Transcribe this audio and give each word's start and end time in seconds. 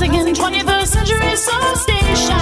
singing 0.00 0.34
21st 0.34 0.86
century 0.86 1.36
soul 1.36 1.76
station. 1.76 2.36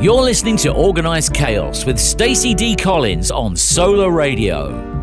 You're 0.00 0.22
listening 0.22 0.56
to 0.58 0.72
Organized 0.72 1.34
Chaos 1.34 1.84
with 1.84 1.98
Stacey 1.98 2.54
D. 2.54 2.76
Collins 2.76 3.32
on 3.32 3.56
Solar 3.56 4.12
Radio. 4.12 4.97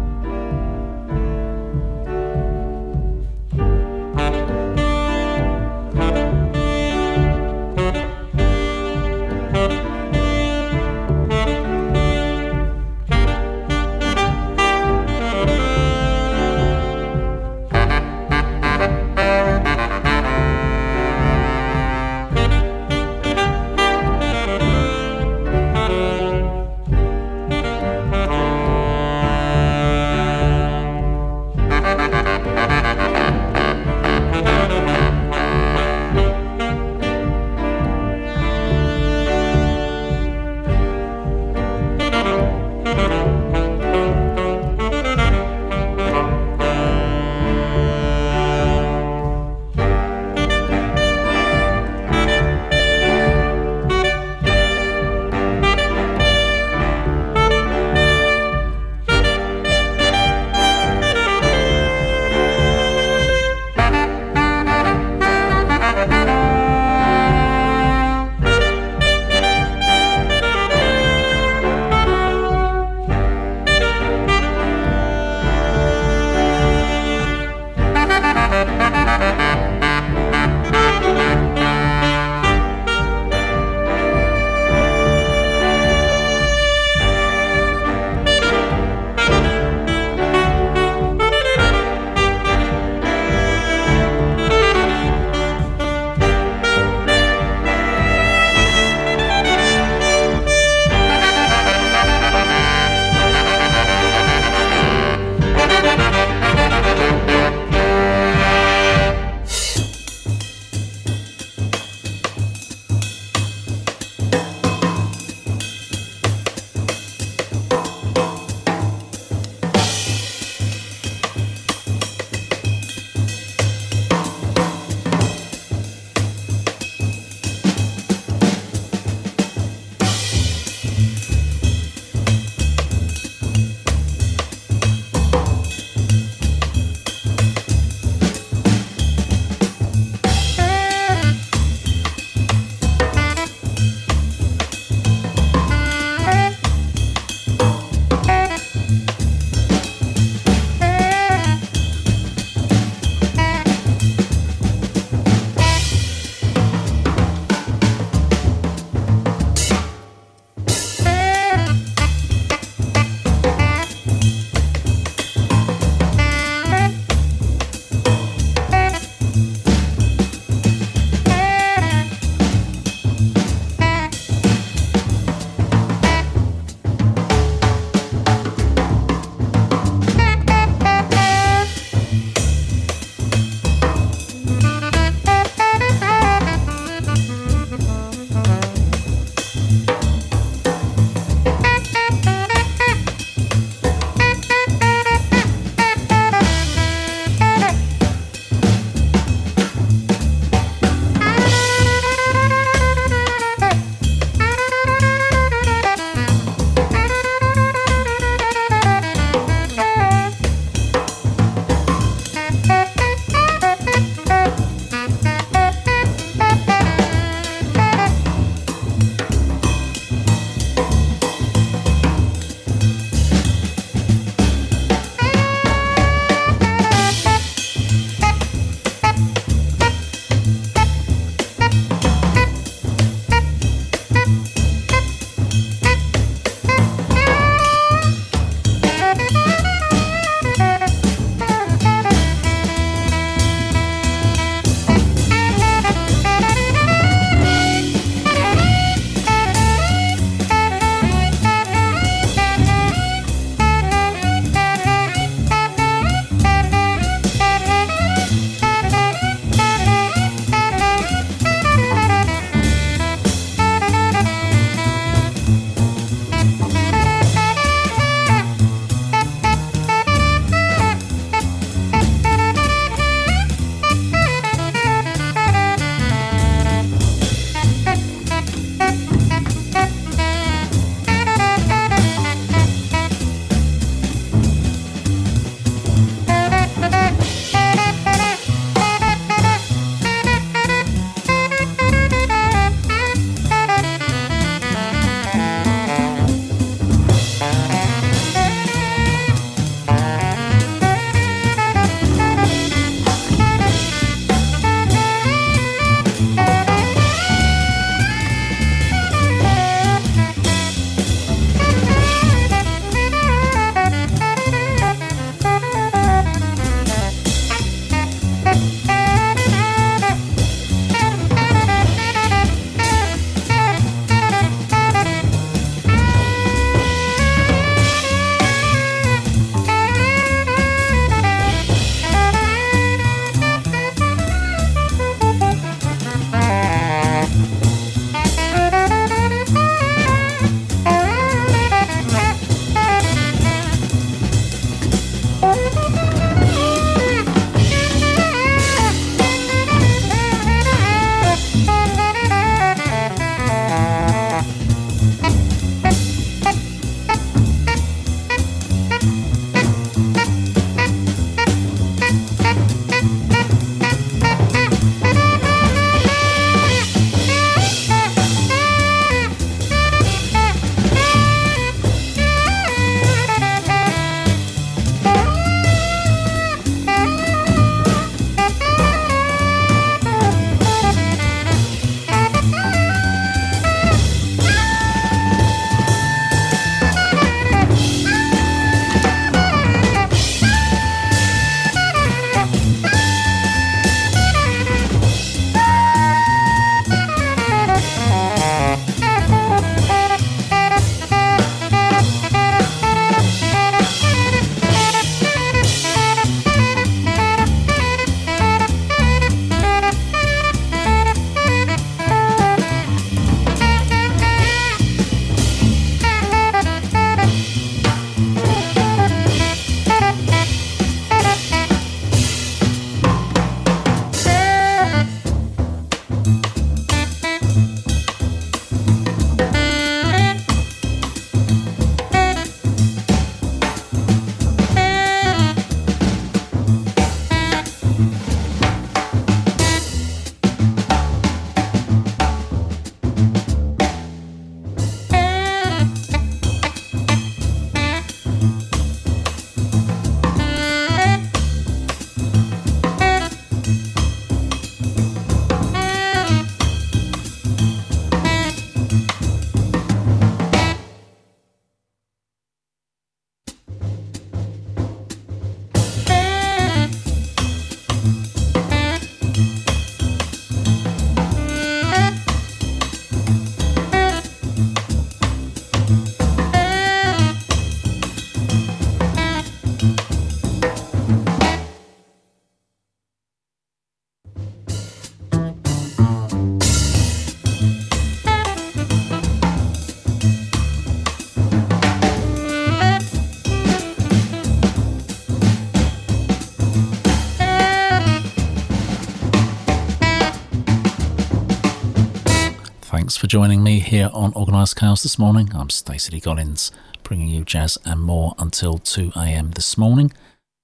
Joining 503.36 503.62
me 503.62 503.80
here 503.80 504.10
on 504.14 504.32
Organised 504.34 504.78
Chaos 504.78 505.04
this 505.04 505.20
morning. 505.20 505.52
I'm 505.54 505.70
Stacey. 505.70 506.22
Collins, 506.22 506.72
bringing 507.04 507.28
you 507.28 507.44
jazz 507.44 507.78
and 507.84 508.00
more 508.00 508.34
until 508.40 508.78
2 508.78 509.12
a.m. 509.14 509.52
this 509.52 509.78
morning. 509.78 510.14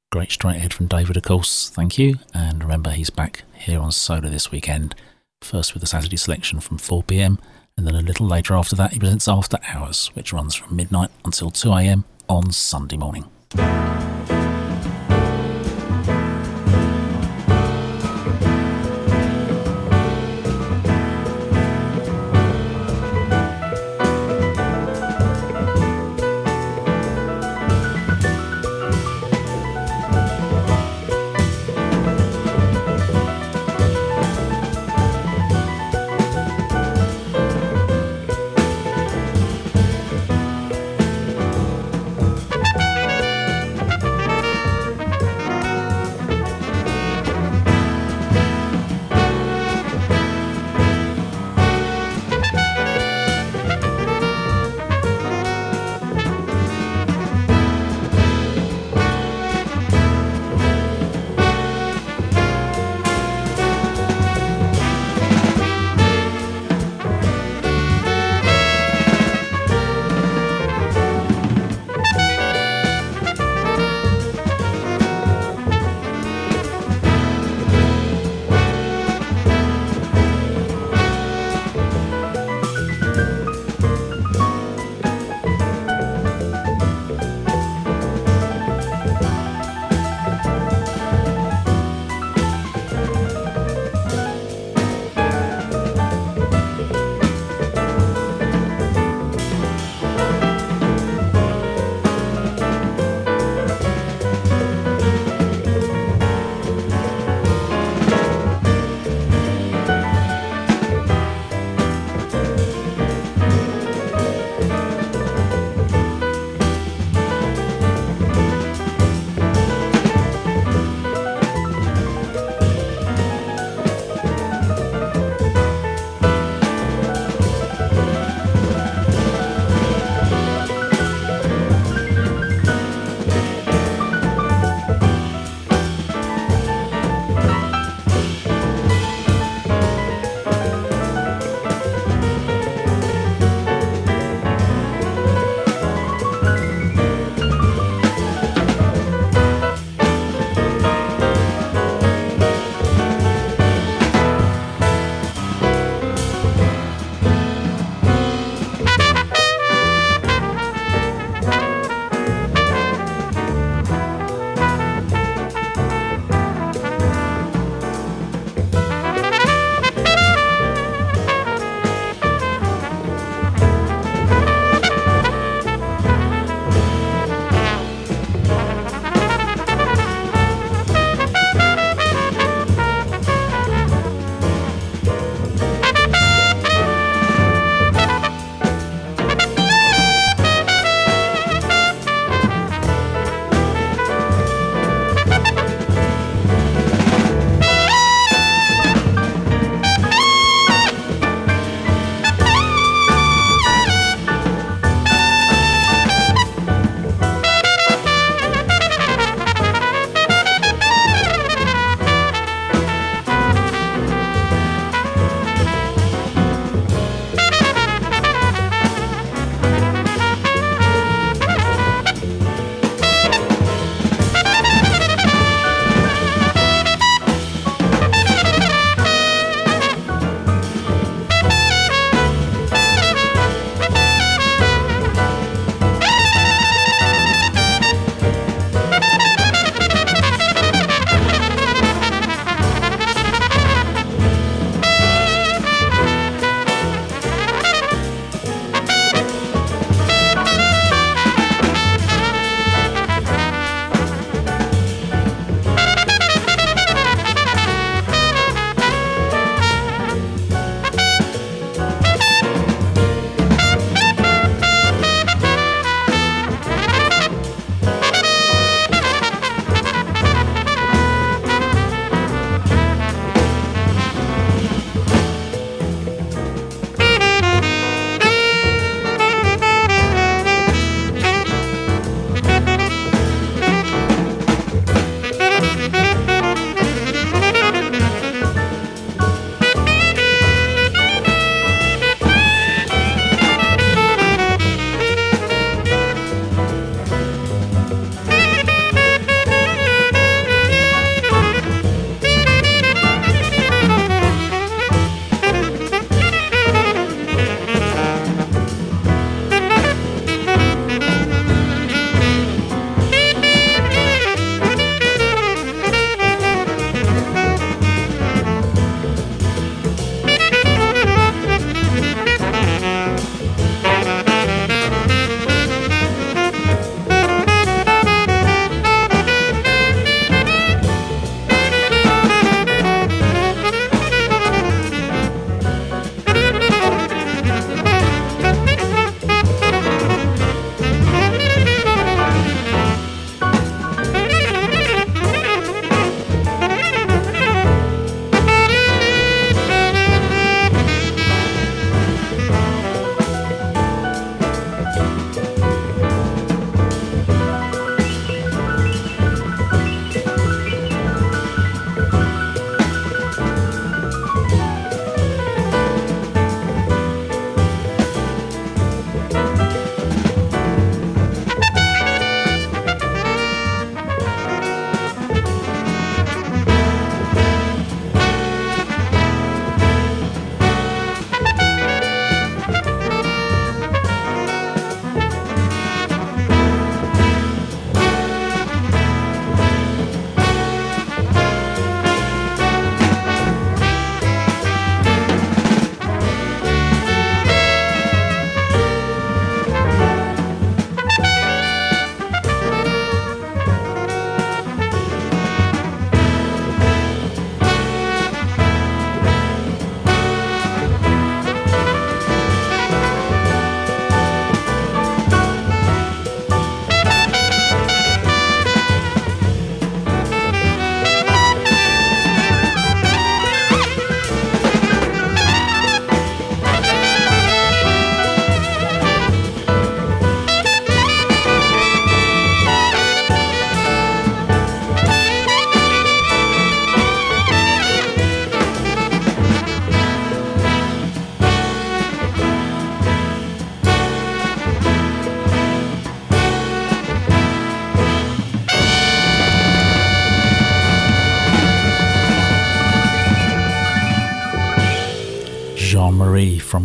Great 0.09 0.31
straight 0.31 0.55
ahead 0.55 0.73
from 0.73 0.85
David, 0.85 1.17
of 1.17 1.23
course. 1.23 1.69
Thank 1.69 1.97
you. 1.97 2.19
And 2.33 2.63
remember, 2.63 2.91
he's 2.91 3.09
back 3.09 3.43
here 3.53 3.81
on 3.81 3.91
Solar 3.91 4.29
this 4.29 4.51
weekend. 4.51 4.95
First 5.41 5.73
with 5.73 5.81
the 5.81 5.87
Saturday 5.87 6.15
selection 6.15 6.61
from 6.61 6.77
4 6.77 7.03
p.m. 7.03 7.39
And 7.75 7.85
then 7.85 7.95
a 7.95 8.01
little 8.01 8.25
later 8.25 8.55
after 8.55 8.77
that, 8.77 8.93
he 8.93 8.99
presents 8.99 9.27
After 9.27 9.57
Hours, 9.67 10.07
which 10.13 10.31
runs 10.31 10.55
from 10.55 10.77
midnight 10.77 11.09
until 11.25 11.51
2 11.51 11.73
a.m. 11.73 12.05
on 12.29 12.53
Sunday 12.53 12.95
morning. 12.95 13.25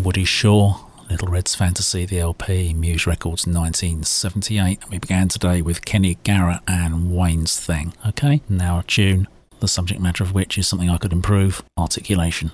Woody 0.07 0.25
Shaw, 0.25 0.87
Little 1.11 1.27
Red's 1.27 1.57
Fantasy, 1.57 2.07
the 2.07 2.21
LP, 2.21 2.73
Muse 2.73 3.09
Records 3.09 3.45
1978. 3.45 4.83
And 4.83 4.91
we 4.93 4.99
began 5.01 5.27
today 5.27 5.61
with 5.61 5.85
Kenny 5.85 6.17
Garrett 6.23 6.61
and 6.69 7.11
Wayne's 7.11 7.59
Thing. 7.59 7.93
Okay, 8.07 8.41
now 8.49 8.79
a 8.79 8.83
tune, 8.85 9.27
the 9.59 9.67
subject 9.67 10.01
matter 10.01 10.23
of 10.23 10.33
which 10.33 10.57
is 10.59 10.69
something 10.69 10.89
I 10.89 10.99
could 10.99 11.13
improve 11.13 11.65
articulation. 11.77 12.53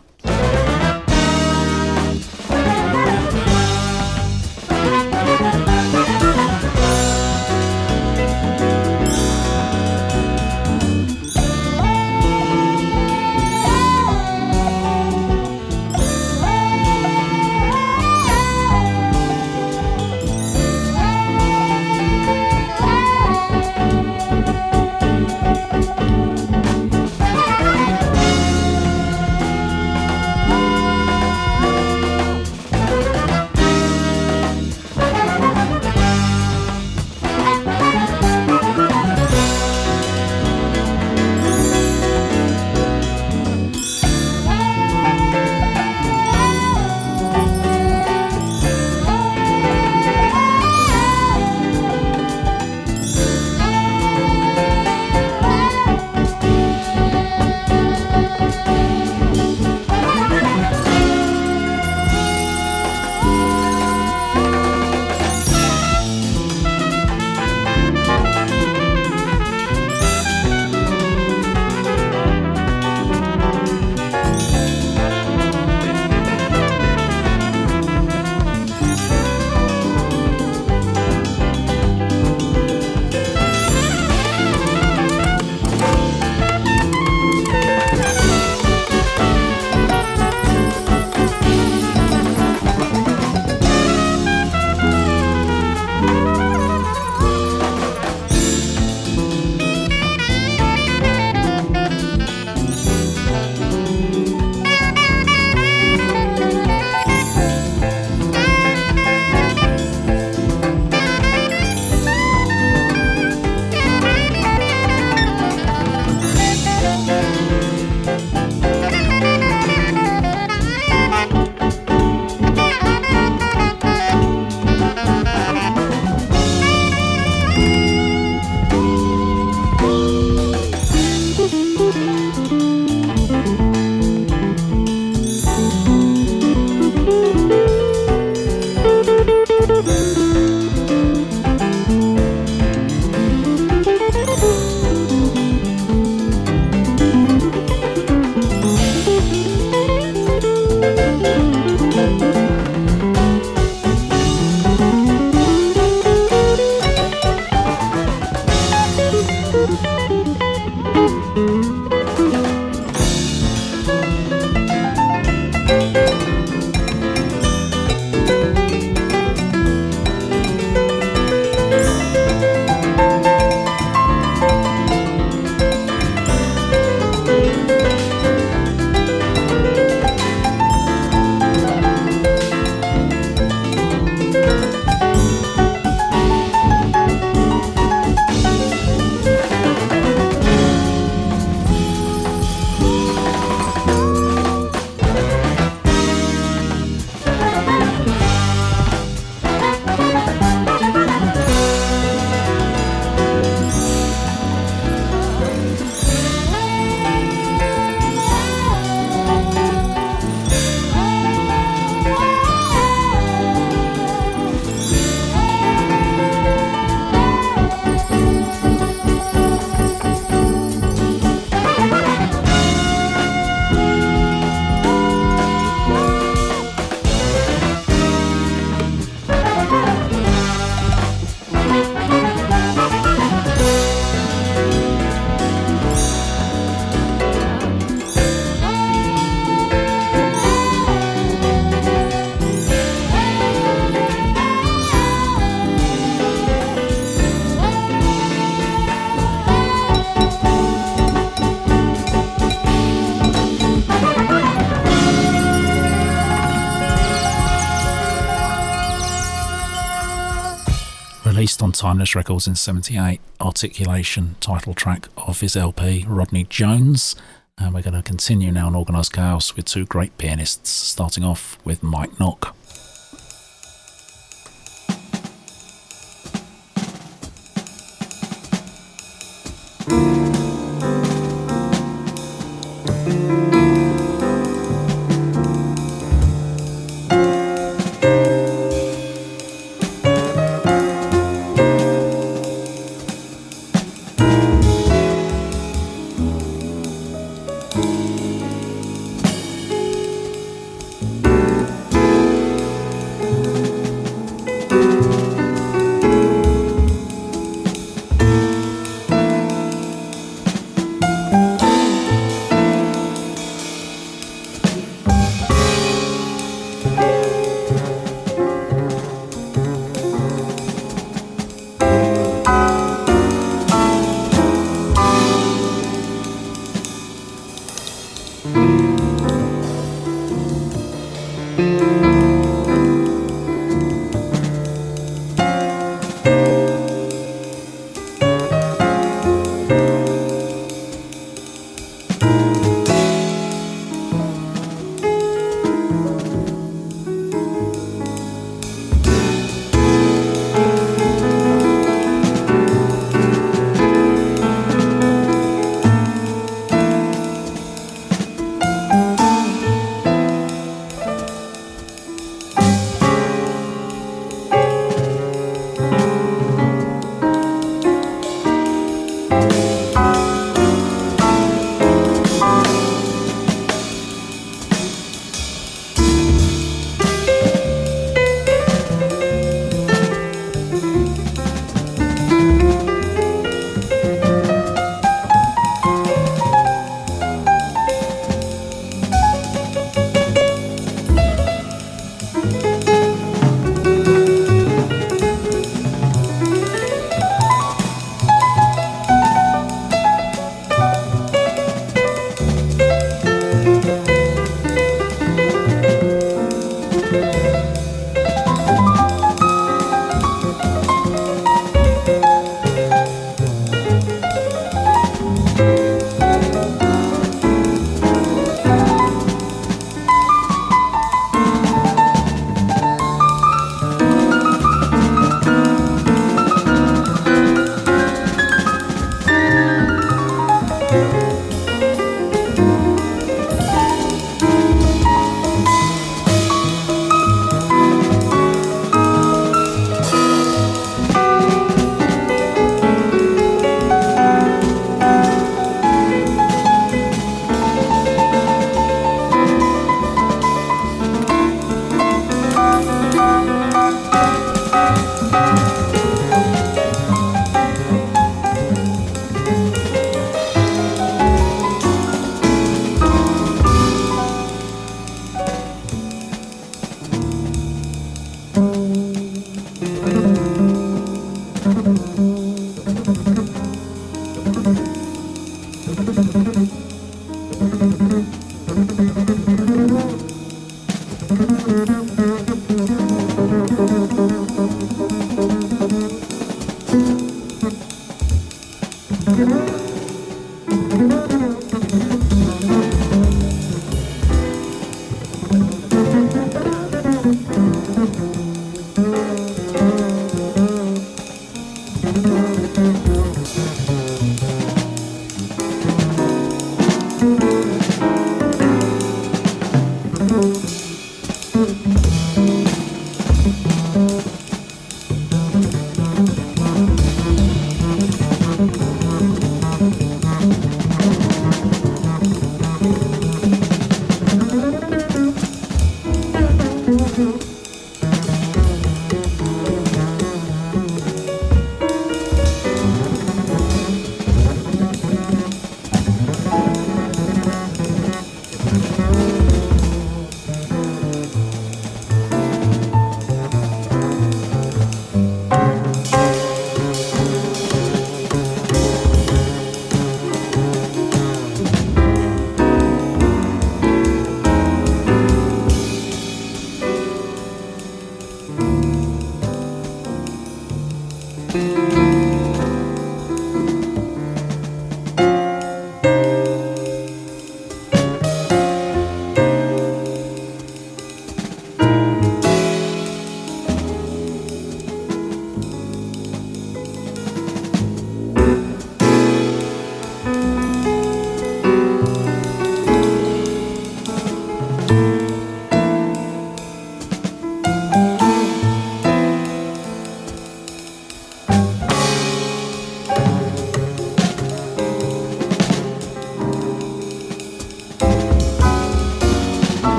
Timeless 261.82 262.14
Records 262.14 262.46
in 262.46 262.54
78, 262.54 263.20
Articulation, 263.40 264.36
title 264.38 264.72
track 264.72 265.08
of 265.16 265.40
his 265.40 265.56
LP, 265.56 266.04
Rodney 266.06 266.44
Jones. 266.44 267.16
And 267.58 267.74
we're 267.74 267.82
going 267.82 267.94
to 267.94 268.02
continue 268.02 268.52
now 268.52 268.68
on 268.68 268.76
Organised 268.76 269.12
Chaos 269.12 269.56
with 269.56 269.64
two 269.64 269.84
great 269.86 270.16
pianists, 270.16 270.70
starting 270.70 271.24
off 271.24 271.58
with 271.64 271.82
Mike 271.82 272.20
Nock. 272.20 272.51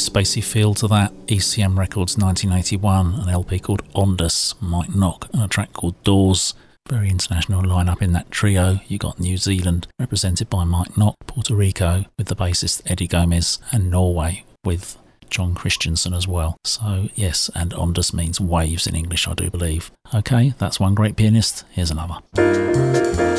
Spacey 0.00 0.42
feel 0.42 0.74
to 0.74 0.88
that. 0.88 1.12
ECM 1.26 1.78
Records 1.78 2.16
1981, 2.16 3.14
an 3.14 3.28
LP 3.28 3.58
called 3.58 3.86
Ondas, 3.92 4.54
Mike 4.60 4.94
Nock, 4.94 5.28
and 5.32 5.42
a 5.42 5.48
track 5.48 5.72
called 5.72 6.02
Doors. 6.02 6.54
Very 6.88 7.08
international 7.08 7.62
lineup 7.62 8.02
in 8.02 8.12
that 8.12 8.30
trio. 8.30 8.80
You 8.88 8.98
got 8.98 9.20
New 9.20 9.36
Zealand 9.36 9.86
represented 9.98 10.50
by 10.50 10.64
Mike 10.64 10.96
Nock, 10.96 11.16
Puerto 11.26 11.54
Rico 11.54 12.04
with 12.18 12.28
the 12.28 12.36
bassist 12.36 12.82
Eddie 12.86 13.06
Gomez, 13.06 13.58
and 13.70 13.90
Norway 13.90 14.44
with 14.64 14.96
Jon 15.28 15.54
Christensen 15.54 16.12
as 16.12 16.26
well. 16.26 16.56
So, 16.64 17.08
yes, 17.14 17.50
and 17.54 17.72
Ondas 17.72 18.12
means 18.12 18.40
waves 18.40 18.86
in 18.86 18.96
English, 18.96 19.28
I 19.28 19.34
do 19.34 19.50
believe. 19.50 19.90
Okay, 20.12 20.54
that's 20.58 20.80
one 20.80 20.94
great 20.94 21.16
pianist. 21.16 21.64
Here's 21.70 21.90
another. 21.90 23.29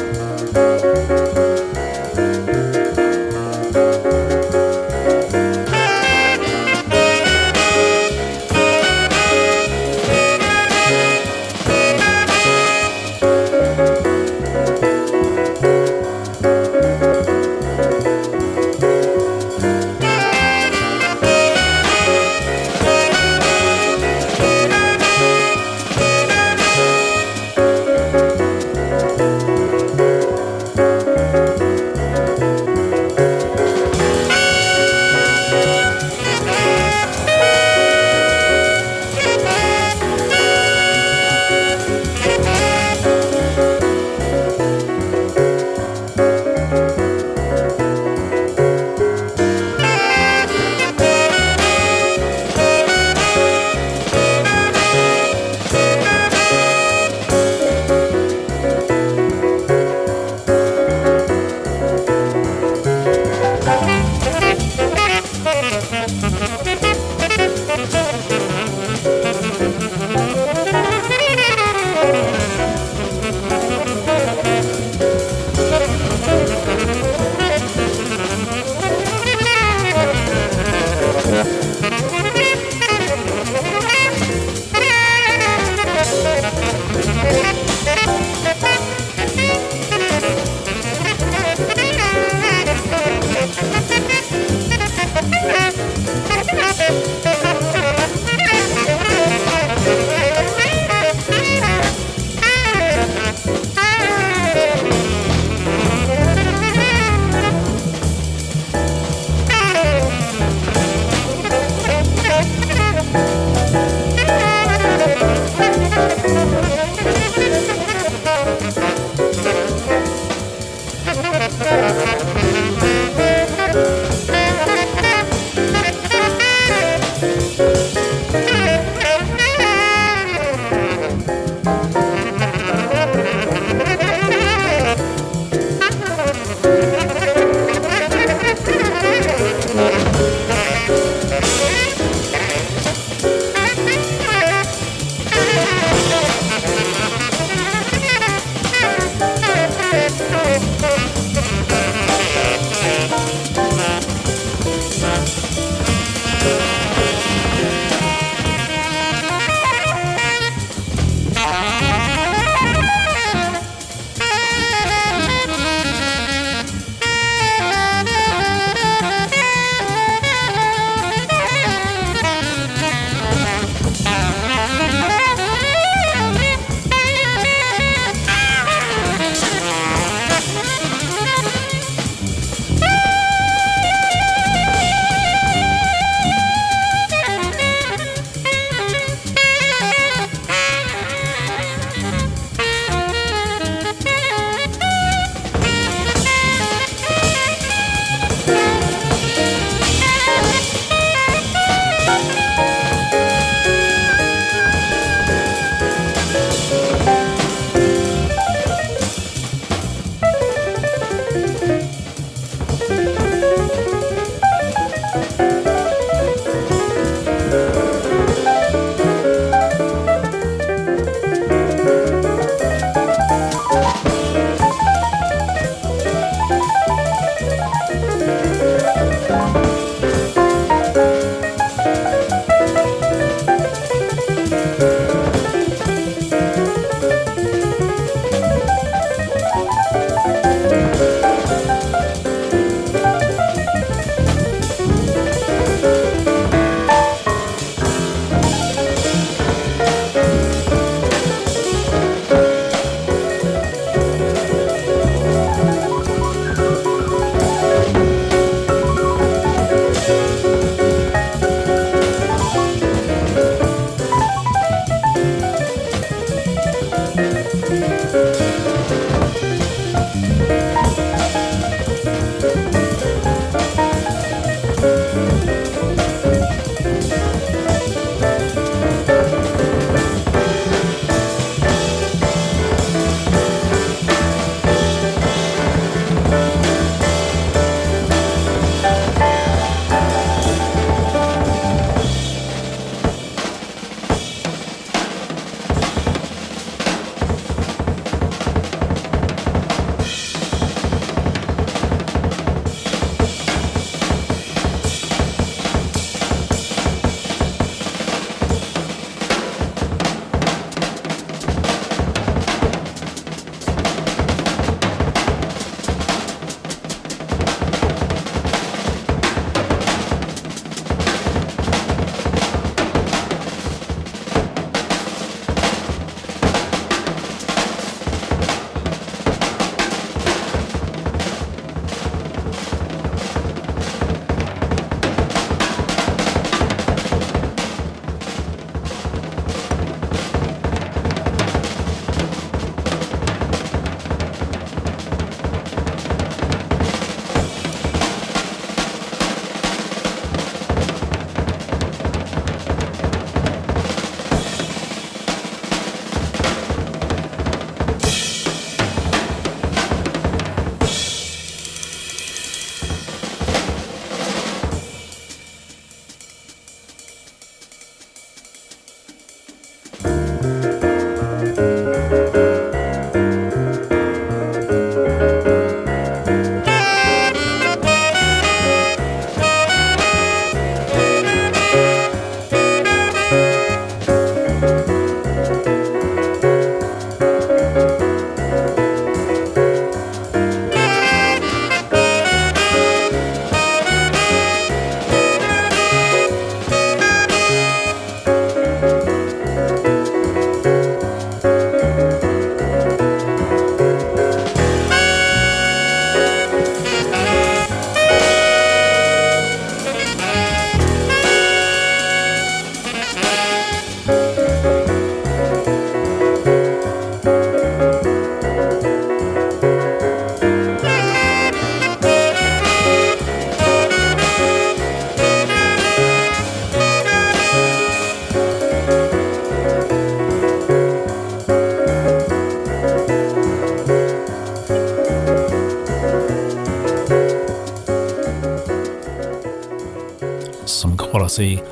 70, 441.41 441.63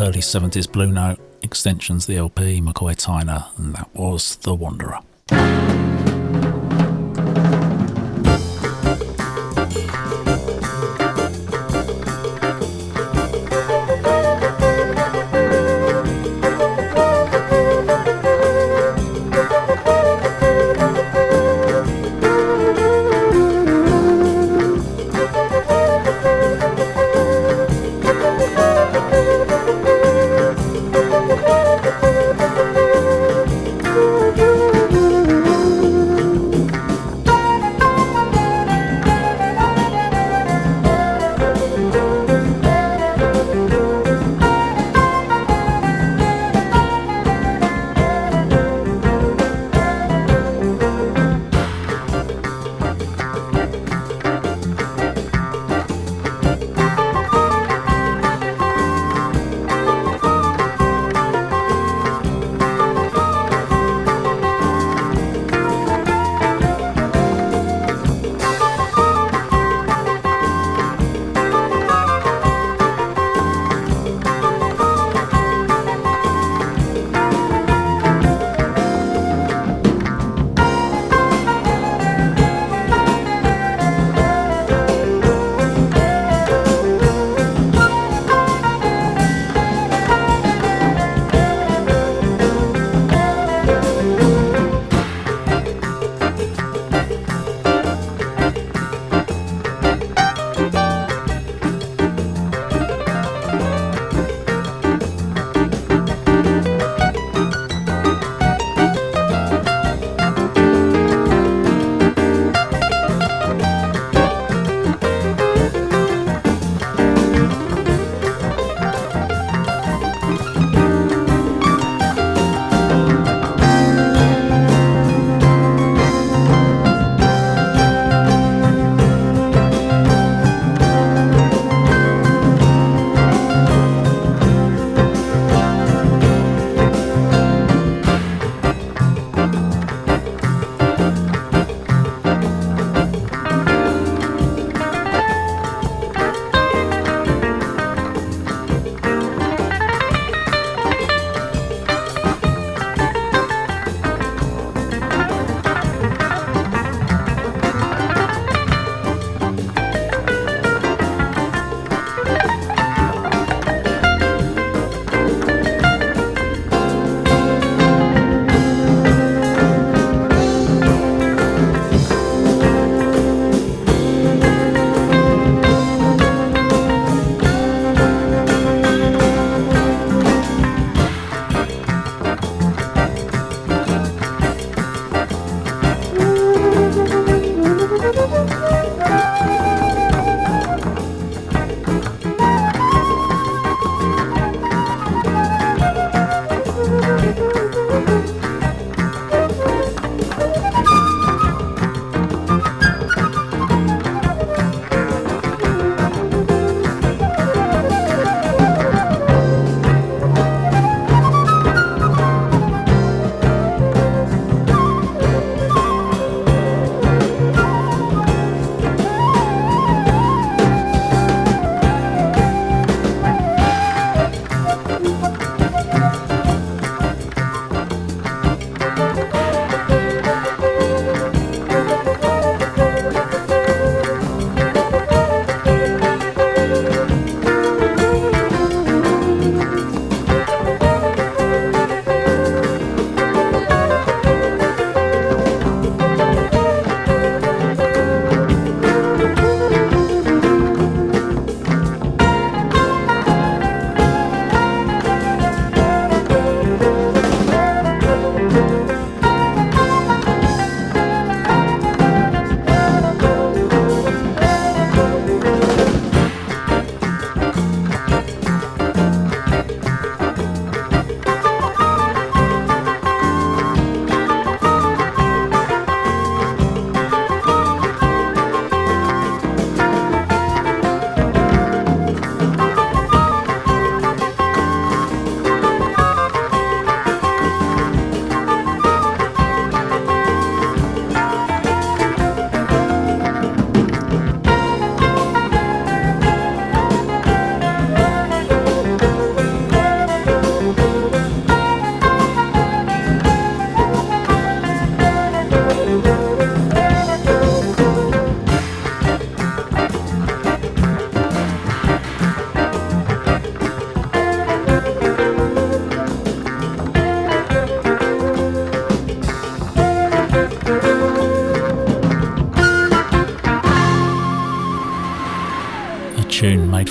early 0.00 0.20
70s 0.20 0.70
Blue 0.70 0.92
Note 0.92 1.18
extensions, 1.40 2.04
the 2.04 2.16
LP, 2.18 2.60
McCoy 2.60 2.94
Tyner, 2.94 3.46
and 3.56 3.74
that 3.74 3.88
was 3.94 4.36
The 4.36 4.54
Wanderer. 4.54 4.98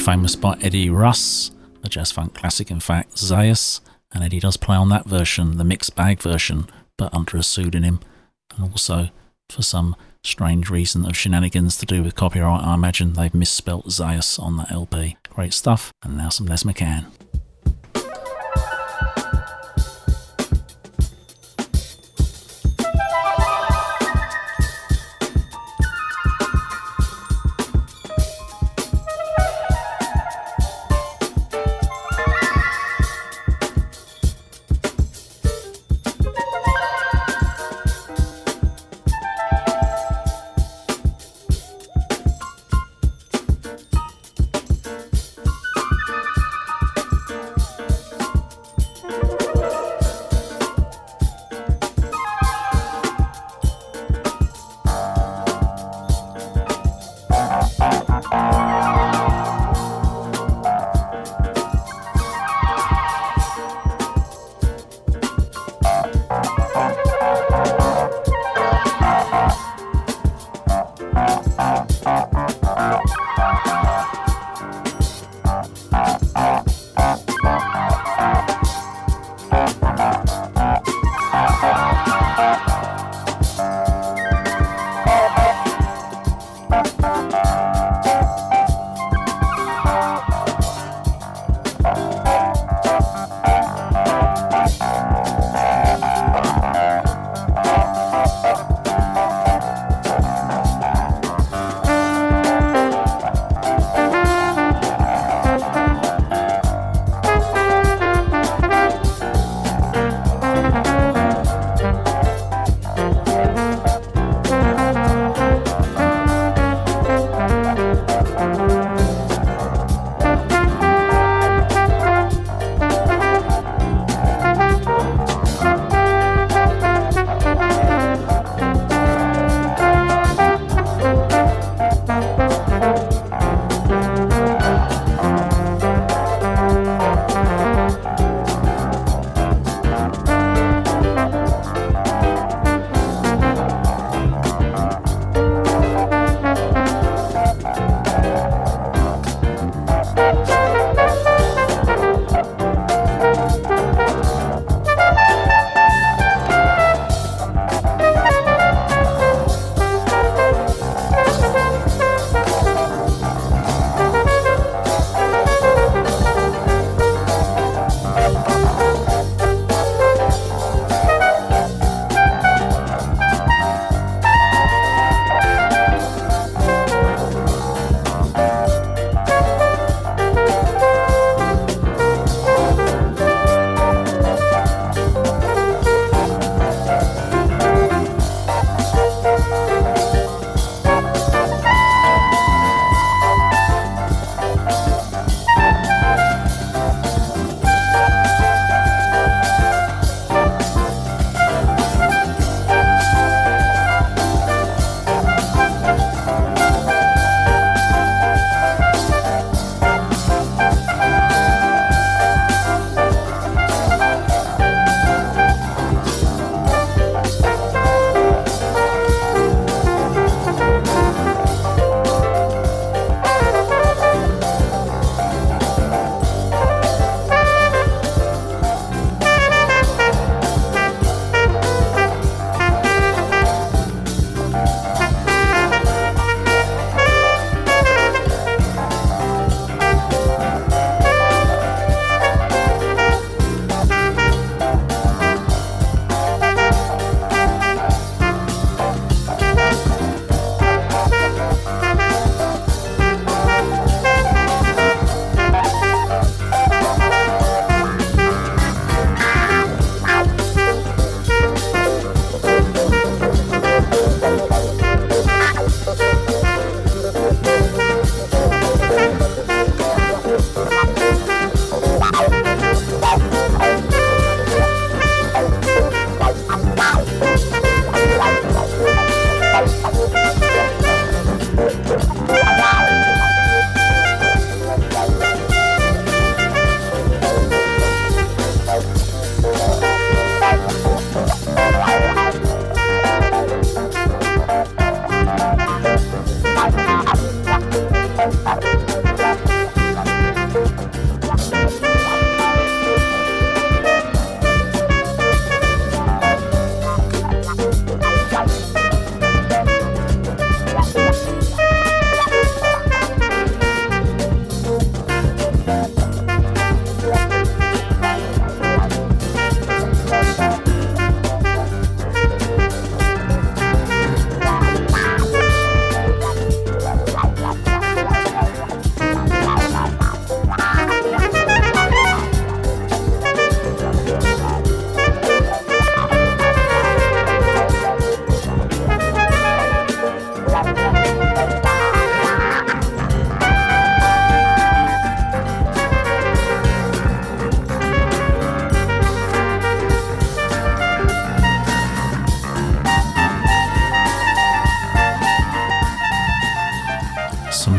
Famous 0.03 0.35
by 0.35 0.57
Eddie 0.61 0.89
Russ, 0.89 1.51
a 1.81 1.87
jazz 1.87 2.11
funk 2.11 2.33
classic, 2.33 2.69
in 2.69 2.81
fact, 2.81 3.15
Zaius. 3.15 3.79
And 4.11 4.21
Eddie 4.21 4.41
does 4.41 4.57
play 4.57 4.75
on 4.75 4.89
that 4.89 5.05
version, 5.05 5.55
the 5.55 5.63
mixed 5.63 5.95
bag 5.95 6.21
version, 6.21 6.67
but 6.97 7.13
under 7.13 7.37
a 7.37 7.43
pseudonym. 7.43 8.01
And 8.53 8.69
also, 8.69 9.07
for 9.49 9.61
some 9.61 9.95
strange 10.21 10.69
reason 10.69 11.05
of 11.05 11.15
shenanigans 11.15 11.77
to 11.77 11.85
do 11.85 12.03
with 12.03 12.15
copyright, 12.15 12.65
I 12.65 12.73
imagine 12.73 13.13
they've 13.13 13.33
misspelt 13.33 13.85
Zaius 13.85 14.37
on 14.37 14.57
that 14.57 14.73
LP. 14.73 15.15
Great 15.29 15.53
stuff. 15.53 15.93
And 16.03 16.17
now 16.17 16.27
some 16.27 16.47
Les 16.47 16.63
McCann. 16.63 17.05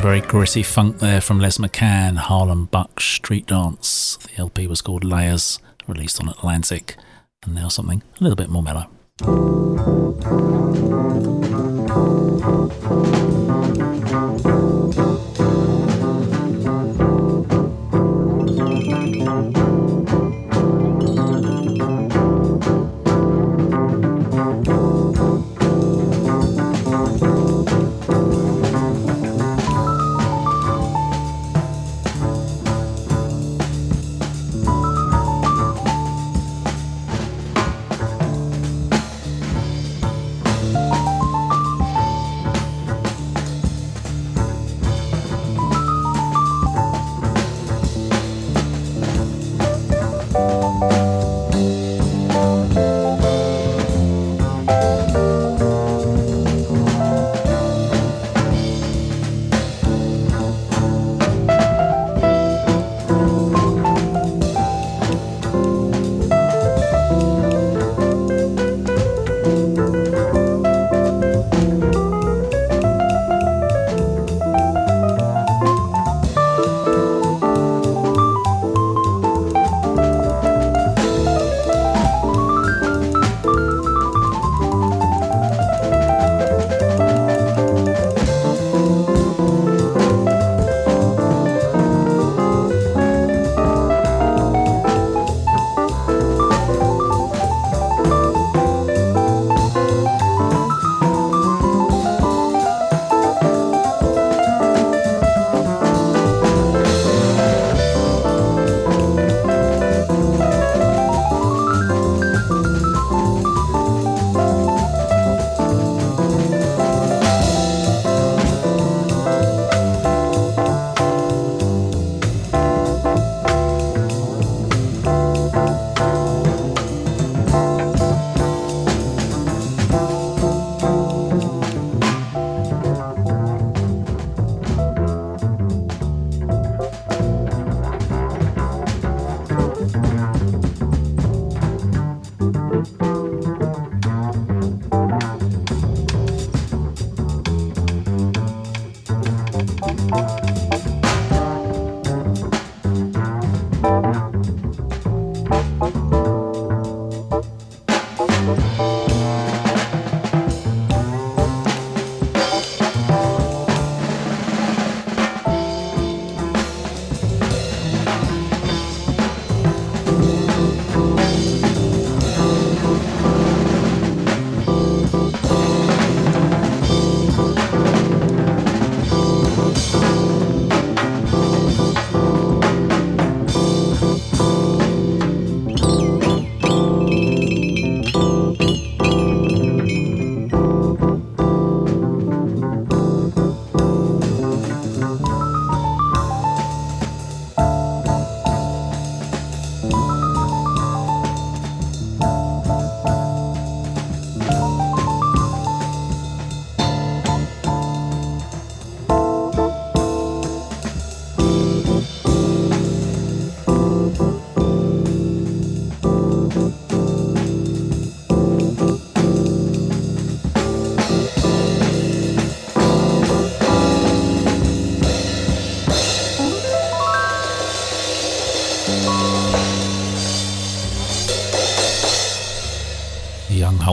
Very 0.05 0.21
gritty 0.21 0.63
funk 0.63 0.99
there 0.99 1.19
from 1.19 1.41
Les 1.41 1.57
McCann, 1.57 2.19
Harlem 2.19 2.67
Buck 2.67 3.01
Street 3.01 3.47
Dance. 3.47 4.19
The 4.19 4.43
LP 4.43 4.67
was 4.67 4.83
called 4.83 5.03
Layers, 5.03 5.59
released 5.87 6.21
on 6.21 6.29
Atlantic, 6.29 6.99
and 7.43 7.55
now 7.55 7.69
something 7.69 8.03
a 8.21 8.23
little 8.23 8.37
bit 8.37 8.51
more 8.51 8.63
mellow. 8.63 8.91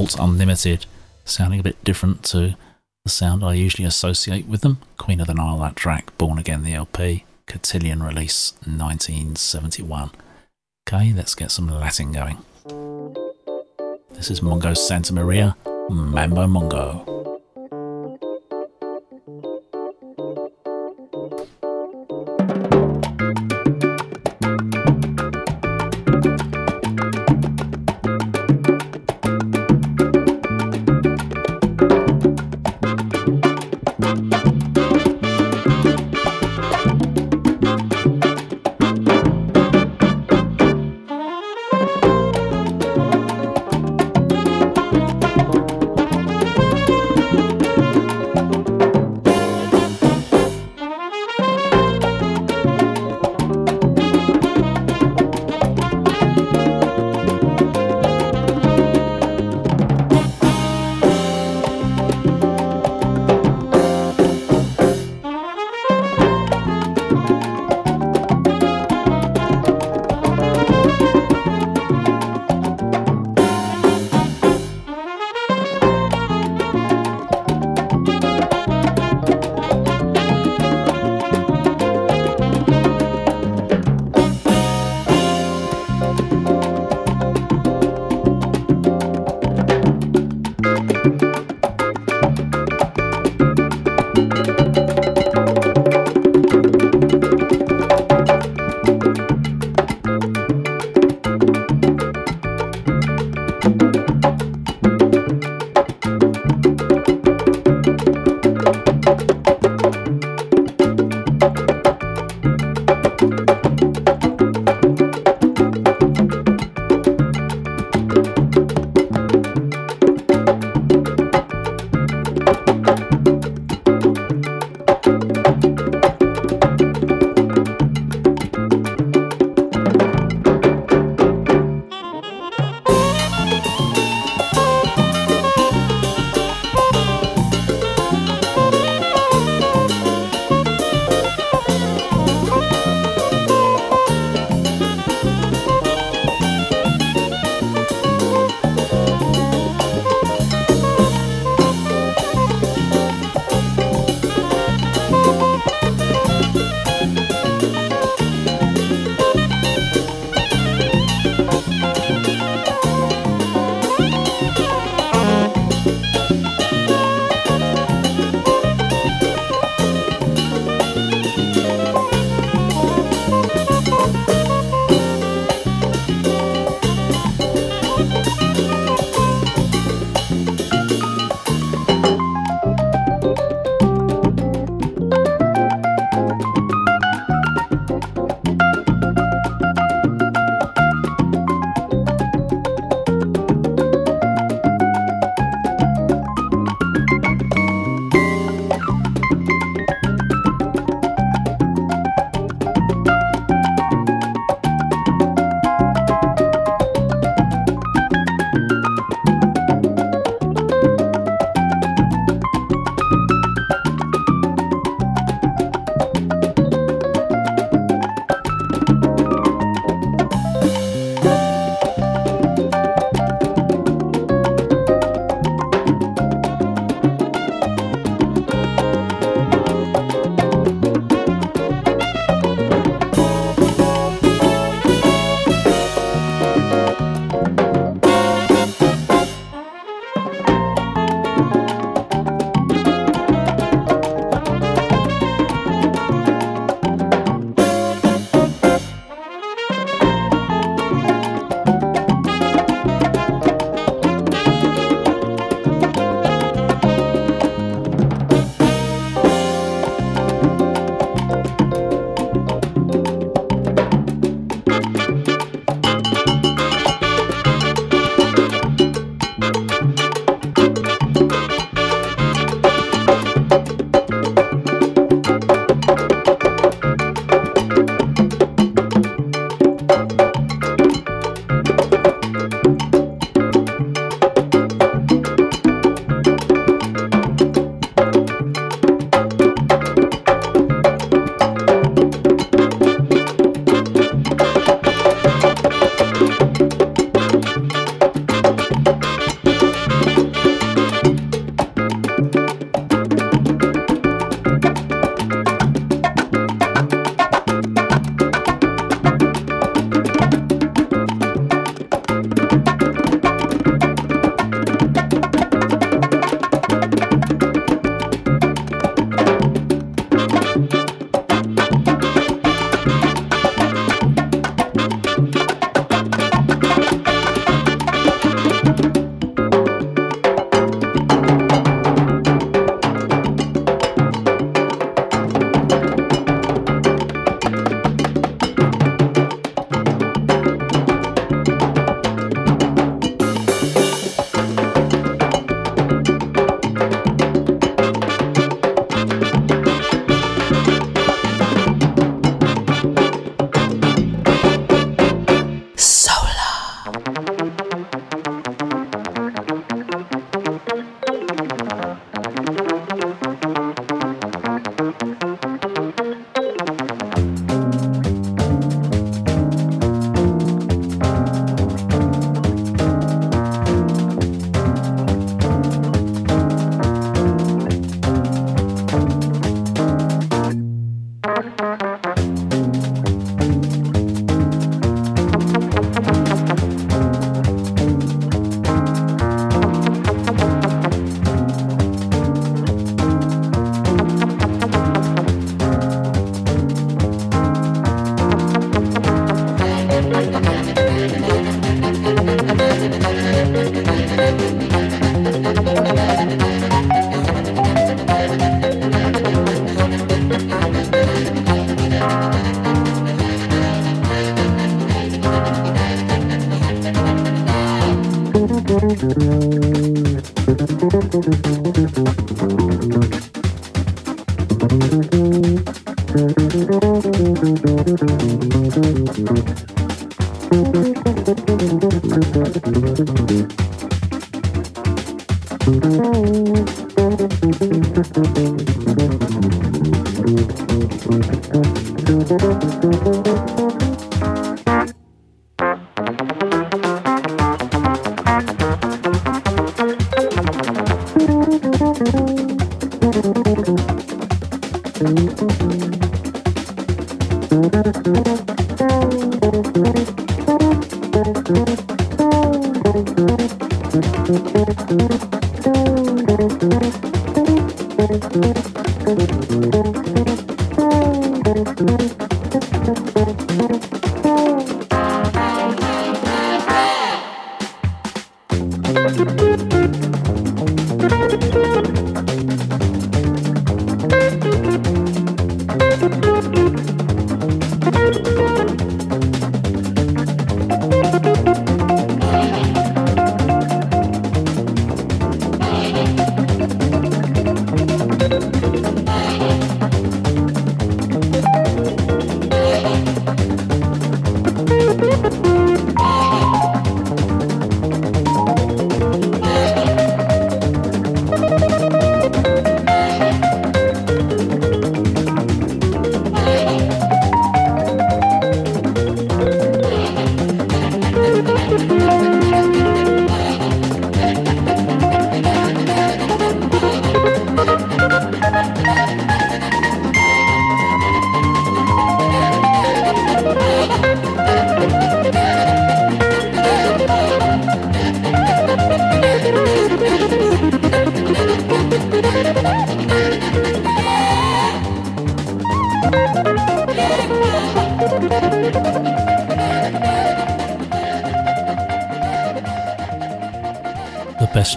Unlimited, 0.02 0.88
sounding 1.26 1.60
a 1.60 1.64
bit 1.64 1.84
different 1.84 2.24
to 2.24 2.56
the 3.04 3.10
sound 3.10 3.44
I 3.44 3.54
usually 3.54 3.86
associate 3.86 4.48
with 4.48 4.62
them. 4.62 4.80
Queen 4.98 5.22
of 5.22 5.28
the 5.28 5.36
Nile, 5.36 5.60
that 5.60 5.76
track, 5.76 6.18
Born 6.18 6.40
Again, 6.40 6.64
the 6.64 6.74
LP, 6.74 7.26
Cotillion 7.46 8.02
release 8.02 8.54
1971. 8.66 10.10
Okay, 10.88 11.14
let's 11.14 11.36
get 11.36 11.52
some 11.52 11.68
Latin 11.68 12.12
going. 12.12 12.38
This 14.12 14.32
is 14.32 14.42
Mongo 14.42 14.74
Santamaria, 14.76 15.56
Mambo 15.90 16.48
Mongo. 16.48 17.11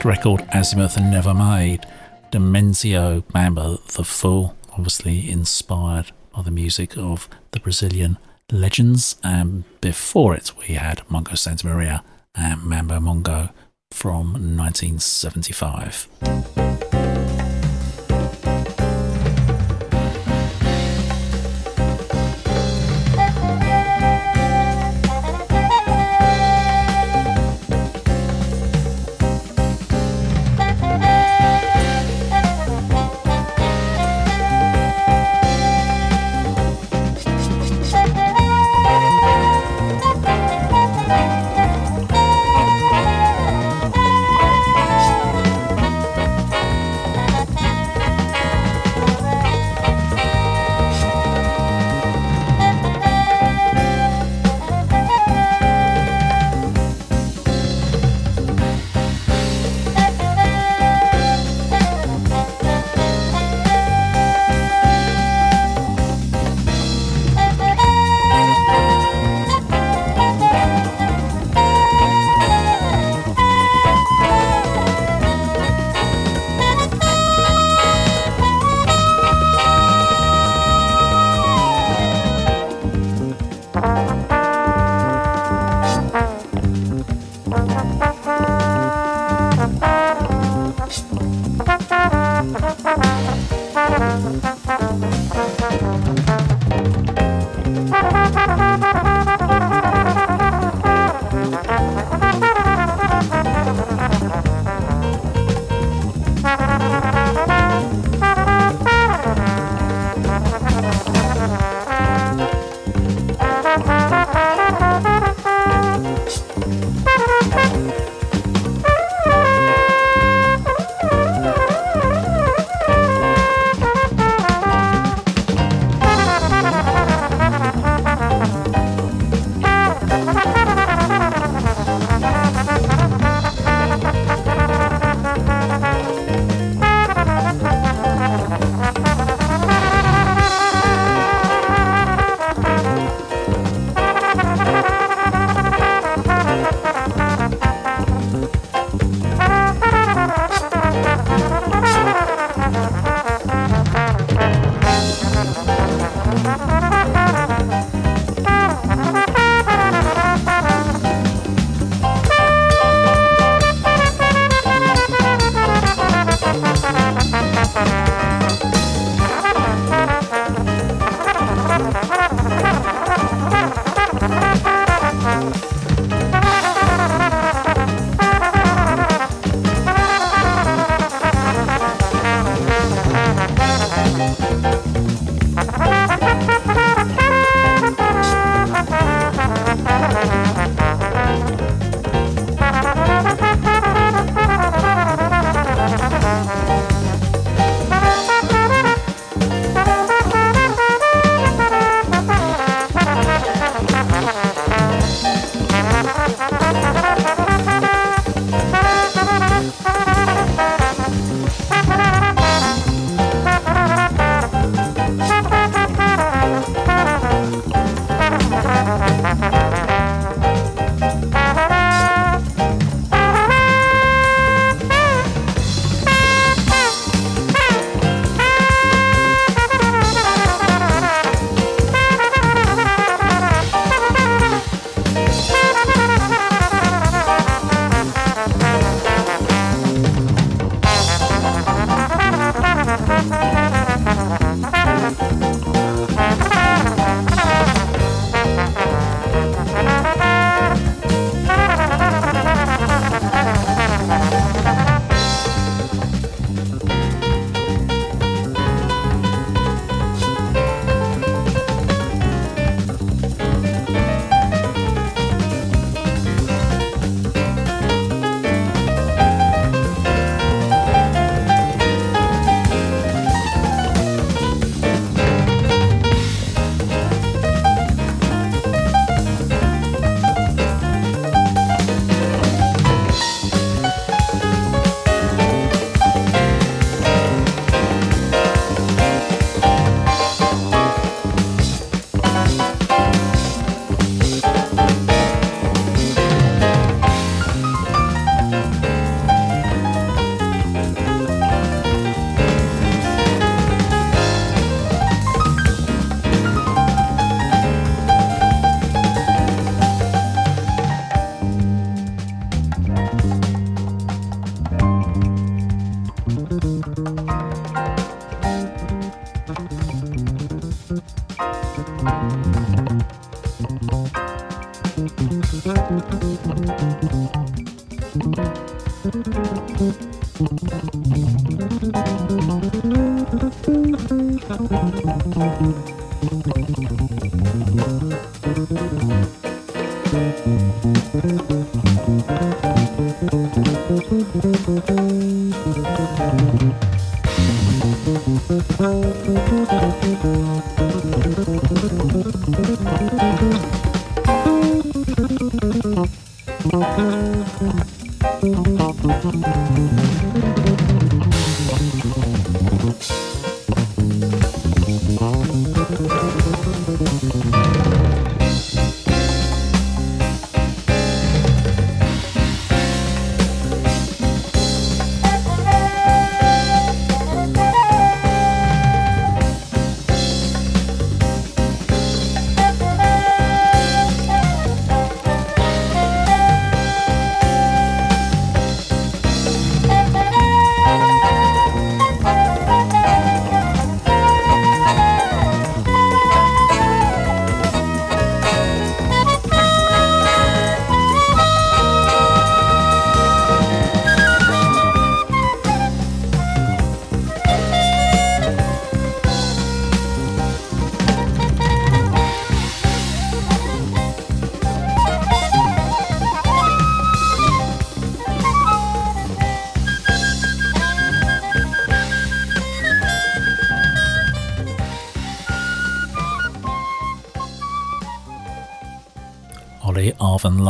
Record 0.05 0.41
Azimuth 0.53 1.01
never 1.01 1.35
made. 1.35 1.87
Dimensio 2.31 3.23
Bamba 3.33 3.85
the 3.95 4.05
Fool, 4.05 4.55
obviously 4.73 5.31
inspired 5.31 6.13
by 6.35 6.43
the 6.43 6.51
music 6.51 6.97
of 6.97 7.29
the 7.53 7.61
Brazilian 7.61 8.19
legends. 8.51 9.17
And 9.23 9.65
before 9.81 10.35
it, 10.35 10.53
we 10.59 10.75
had 10.75 10.99
Mongo 11.11 11.33
Santamaria 11.33 12.03
and 12.35 12.63
Mambo 12.65 12.99
Mongo 12.99 13.51
from 13.91 14.33
1975. 14.33 16.64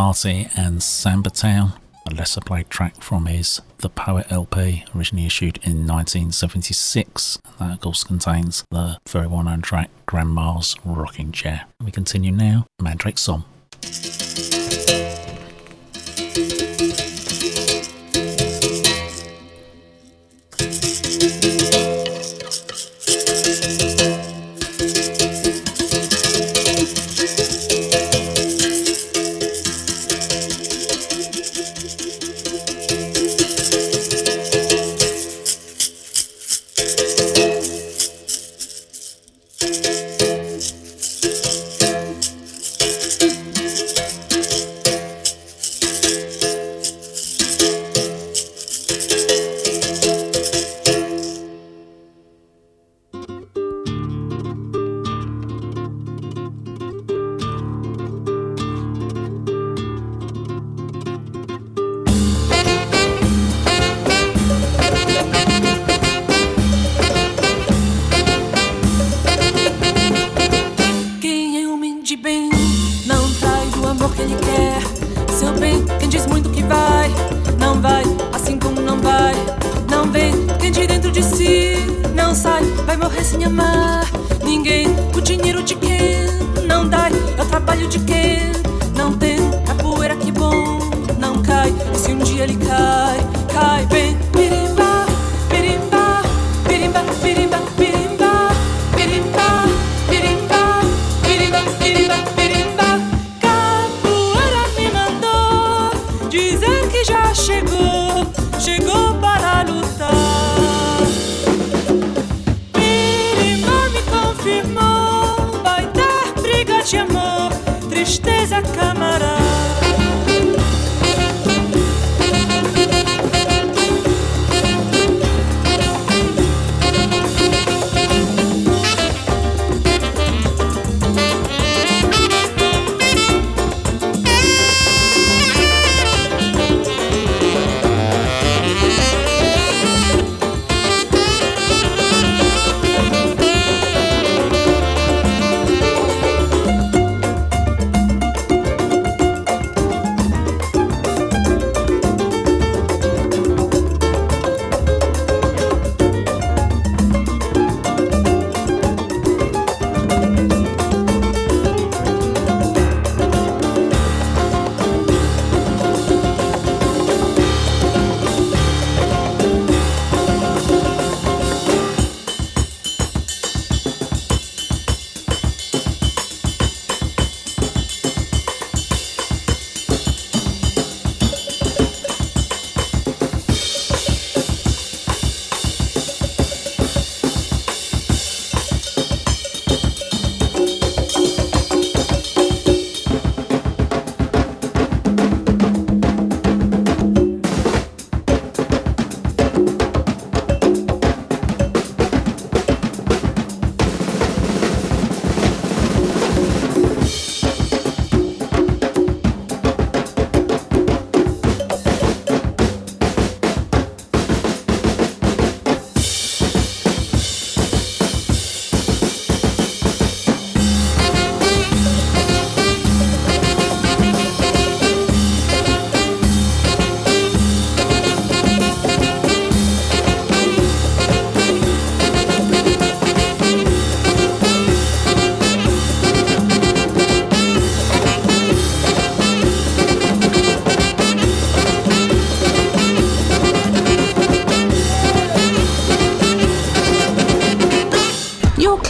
Party 0.05 0.47
and 0.55 0.83
Samba 0.83 1.31
Town, 1.31 1.73
a 2.07 2.15
lesser 2.15 2.43
played 2.43 2.69
track 2.69 3.01
from 3.01 3.25
his 3.25 3.63
The 3.79 3.89
Poet 3.89 4.27
LP, 4.29 4.85
originally 4.95 5.25
issued 5.25 5.57
in 5.63 5.87
1976. 5.87 7.39
That, 7.59 7.73
of 7.73 7.81
course, 7.81 8.05
contains 8.05 8.65
the 8.71 8.99
very 9.09 9.27
well 9.27 9.45
known 9.45 9.63
track 9.63 9.89
Grandma's 10.05 10.77
Rocking 10.85 11.33
Chair. 11.33 11.65
We 11.83 11.91
continue 11.91 12.33
now, 12.33 12.67
Mandrake 12.83 13.17
Song. 13.17 13.45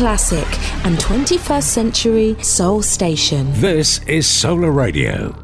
Classic 0.05 0.47
and 0.85 0.99
21st 0.99 1.63
century 1.63 2.37
soul 2.43 2.83
station. 2.83 3.51
This 3.55 4.01
is 4.07 4.27
Solar 4.27 4.71
Radio. 4.71 5.44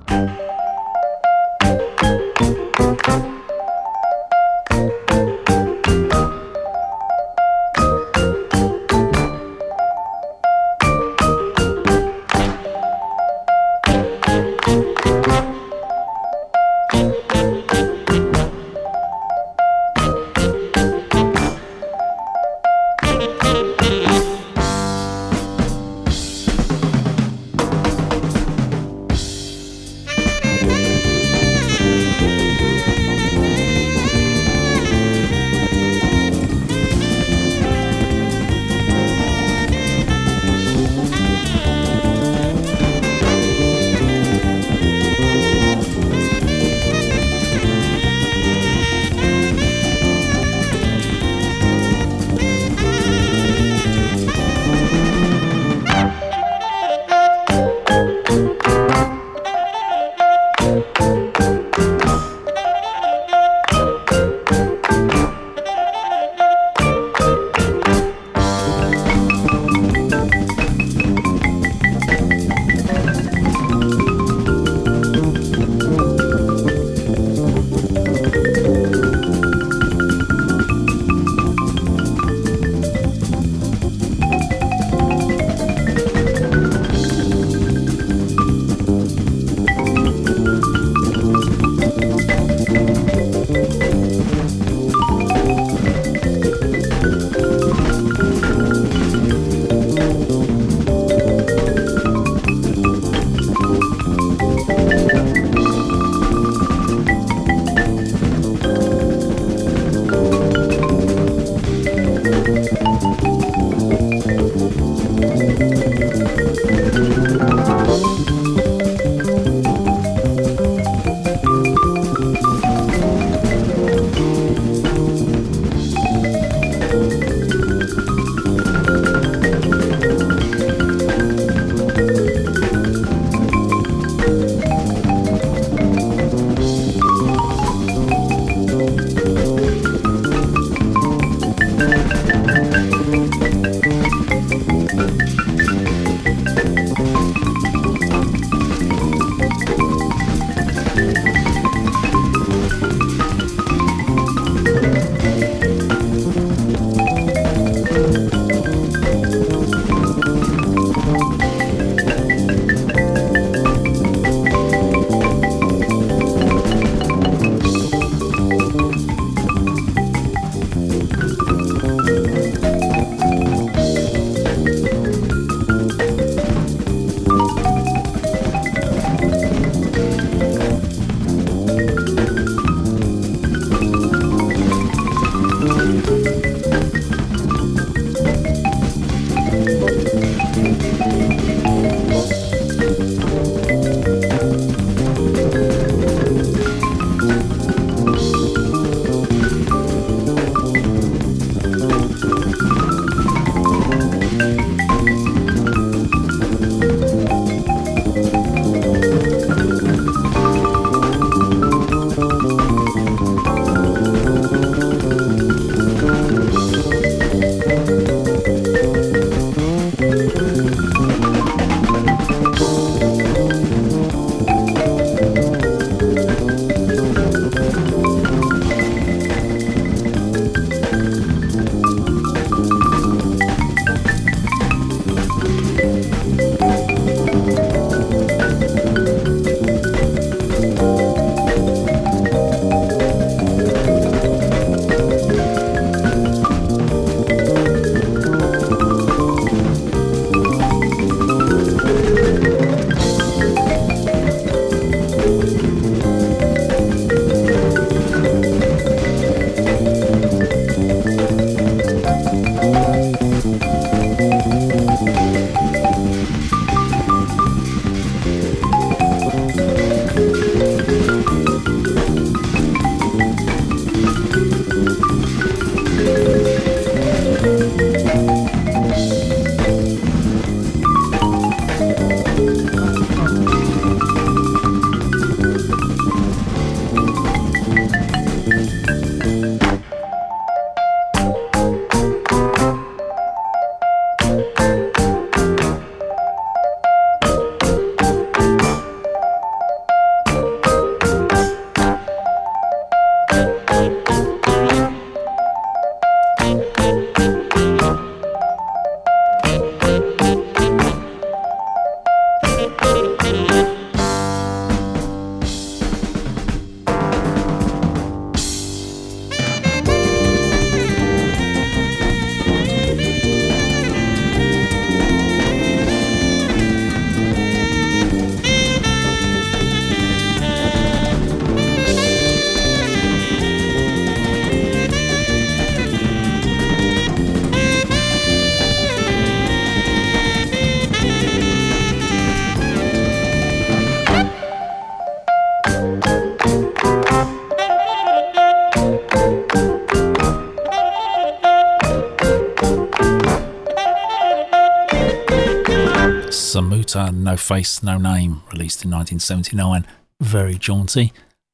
Uta 356.91 357.01
uh, 357.03 357.11
No 357.13 357.37
Face, 357.37 357.85
No 357.85 357.99
Name, 357.99 358.43
released 358.53 358.85
in 358.85 358.91
1979. 358.91 359.87
Very 360.21 360.57
jaunty. 360.57 361.13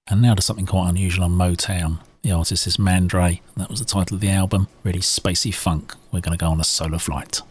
And 0.08 0.22
now 0.22 0.34
to 0.34 0.40
something 0.40 0.64
quite 0.64 0.88
unusual 0.88 1.24
on 1.24 1.32
Motown. 1.32 1.98
The 2.22 2.32
artist 2.32 2.66
is 2.66 2.78
Mandre, 2.78 3.40
that 3.54 3.68
was 3.68 3.80
the 3.80 3.84
title 3.84 4.14
of 4.14 4.22
the 4.22 4.30
album. 4.30 4.68
Really 4.82 5.00
spacey 5.00 5.54
funk. 5.54 5.94
We're 6.10 6.22
going 6.22 6.38
to 6.38 6.42
go 6.42 6.50
on 6.50 6.58
a 6.58 6.64
solo 6.64 6.96
flight. 6.96 7.42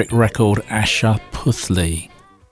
Eccentric 0.00 0.18
record 0.18 0.58
Asha 0.68 1.20
Puthli, 1.30 2.08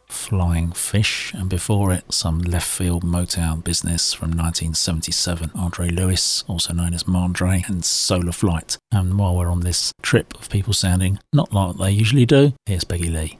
Flying 0.06 0.72
Fish, 0.72 1.32
and 1.32 1.48
before 1.48 1.92
it, 1.92 2.04
some 2.12 2.40
left 2.40 2.68
field 2.68 3.02
Motown 3.02 3.64
business 3.64 4.12
from 4.12 4.32
1977, 4.32 5.52
Andre 5.54 5.88
Lewis, 5.88 6.44
also 6.46 6.74
known 6.74 6.92
as 6.92 7.04
Mandre, 7.04 7.66
and 7.66 7.82
Solar 7.84 8.32
Flight. 8.32 8.76
And 8.92 9.18
while 9.18 9.34
we're 9.34 9.50
on 9.50 9.60
this 9.60 9.92
trip 10.02 10.34
of 10.38 10.50
people 10.50 10.74
sounding 10.74 11.20
not 11.32 11.54
like 11.54 11.76
they 11.76 11.90
usually 11.90 12.26
do, 12.26 12.52
here's 12.66 12.84
Peggy 12.84 13.08
Lee. 13.08 13.38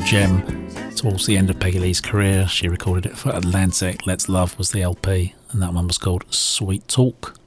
Gem 0.00 0.42
towards 0.96 1.26
the 1.26 1.36
end 1.36 1.50
of 1.50 1.60
Peggy 1.60 1.78
Lee's 1.78 2.00
career. 2.00 2.48
She 2.48 2.68
recorded 2.68 3.06
it 3.06 3.16
for 3.16 3.30
Atlantic. 3.30 4.06
Let's 4.06 4.28
Love 4.28 4.58
was 4.58 4.72
the 4.72 4.82
LP, 4.82 5.34
and 5.50 5.62
that 5.62 5.72
one 5.72 5.86
was 5.86 5.98
called 5.98 6.24
Sweet 6.30 6.86
Talk. 6.88 7.37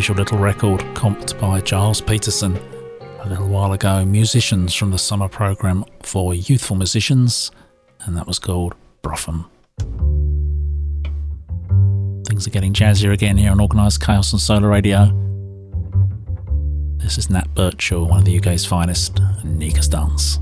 Unusual 0.00 0.16
little 0.16 0.38
record 0.38 0.80
comped 0.94 1.38
by 1.38 1.60
Gilles 1.60 2.00
Peterson 2.00 2.58
a 3.20 3.28
little 3.28 3.46
while 3.48 3.74
ago. 3.74 4.02
Musicians 4.02 4.74
from 4.74 4.92
the 4.92 4.96
summer 4.96 5.28
program 5.28 5.84
for 6.02 6.32
youthful 6.32 6.74
musicians, 6.74 7.50
and 8.06 8.16
that 8.16 8.26
was 8.26 8.38
called 8.38 8.74
Brotham. 9.02 9.44
Things 12.26 12.46
are 12.46 12.50
getting 12.50 12.72
jazzier 12.72 13.12
again 13.12 13.36
here 13.36 13.50
on 13.50 13.60
Organised 13.60 14.00
Chaos 14.00 14.32
on 14.32 14.40
Solar 14.40 14.70
Radio. 14.70 15.08
This 16.96 17.18
is 17.18 17.28
Nat 17.28 17.54
Birchall, 17.54 18.08
one 18.08 18.20
of 18.20 18.24
the 18.24 18.38
UK's 18.38 18.64
finest, 18.64 19.18
and 19.18 19.58
Nika's 19.58 19.86
Dance. 19.86 20.38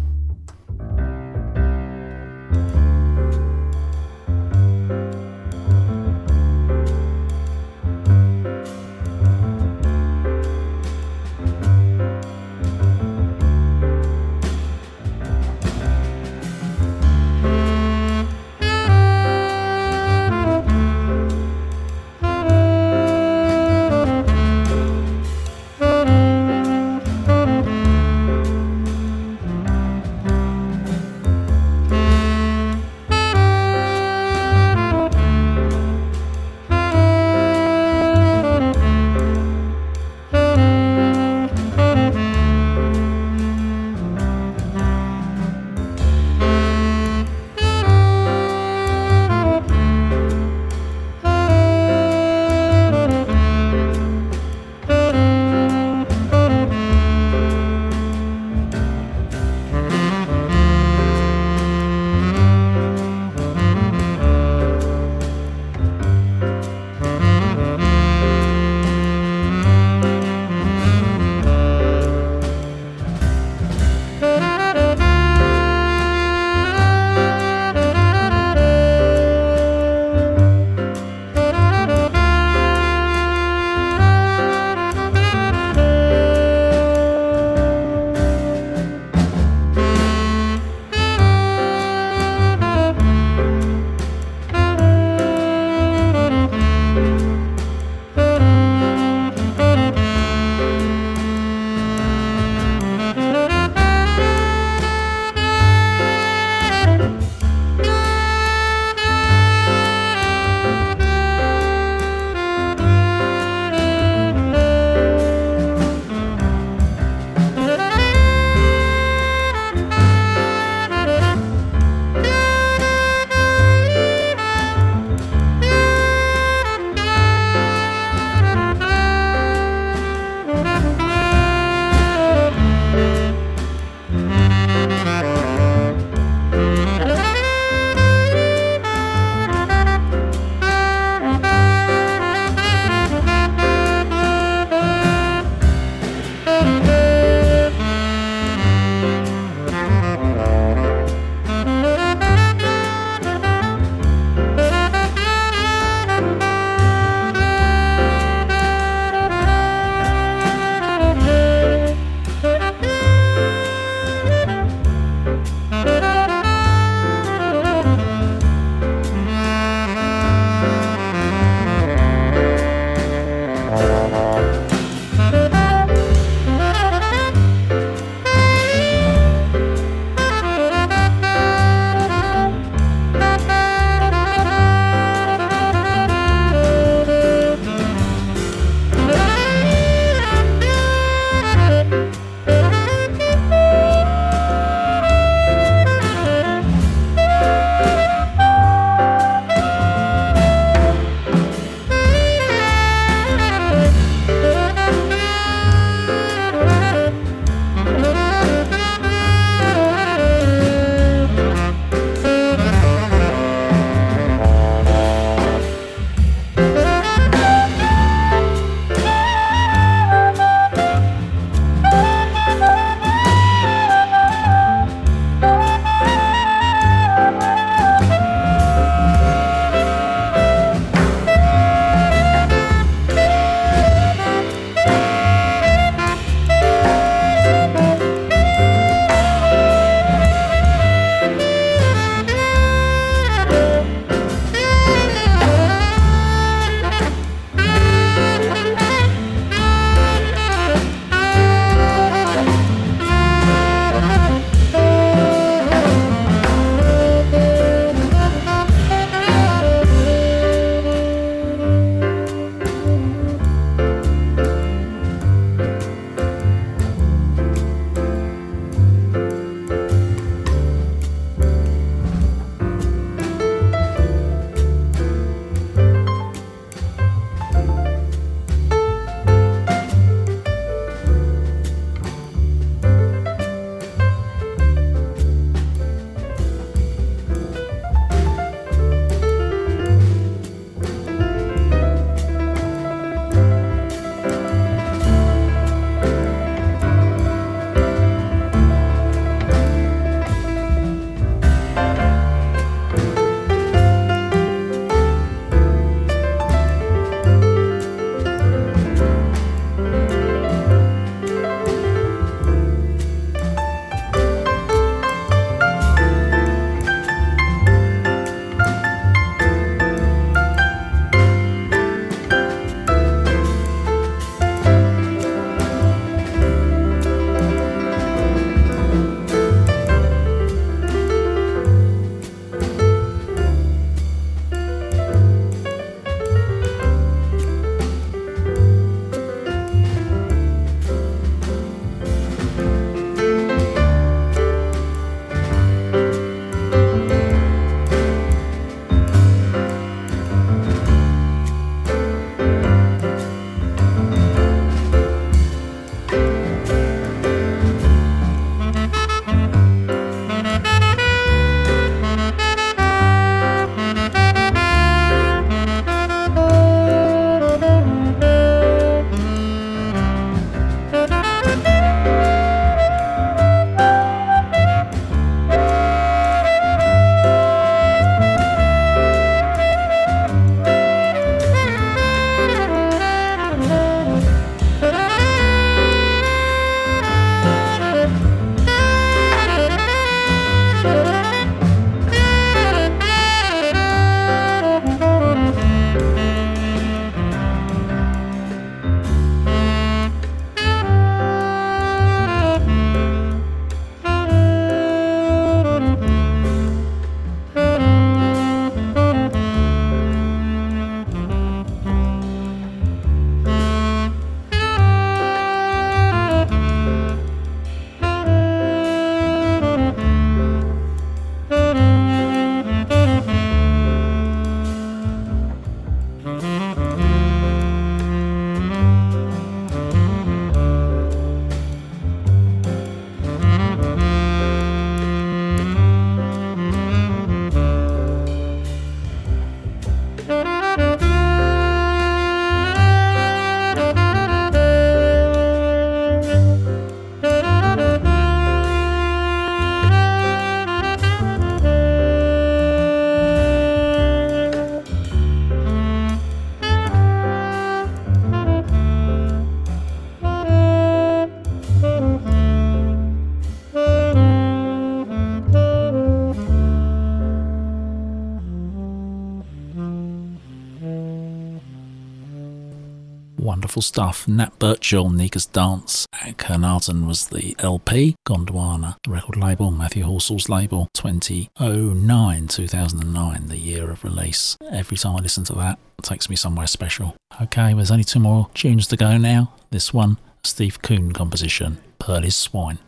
stuff. 473.82 474.26
Nat 474.28 474.58
Birchall, 474.58 475.10
Nika's 475.10 475.46
Dance, 475.46 476.06
Kernarton 476.14 477.06
was 477.06 477.28
the 477.28 477.54
LP, 477.58 478.16
Gondwana, 478.26 478.96
record 479.06 479.36
label, 479.36 479.70
Matthew 479.70 480.04
Halsall's 480.04 480.48
label, 480.48 480.88
2009, 480.94 482.48
2009, 482.48 483.46
the 483.48 483.56
year 483.56 483.90
of 483.90 484.04
release. 484.04 484.56
Every 484.70 484.96
time 484.96 485.16
I 485.16 485.20
listen 485.20 485.44
to 485.44 485.54
that, 485.54 485.78
it 485.98 486.04
takes 486.04 486.28
me 486.28 486.36
somewhere 486.36 486.66
special. 486.66 487.16
Okay, 487.40 487.74
there's 487.74 487.90
only 487.90 488.04
two 488.04 488.20
more 488.20 488.48
tunes 488.54 488.86
to 488.88 488.96
go 488.96 489.16
now. 489.16 489.52
This 489.70 489.92
one, 489.94 490.18
Steve 490.42 490.82
Kuhn 490.82 491.12
composition, 491.12 491.78
Pearly 491.98 492.30
Swine. 492.30 492.78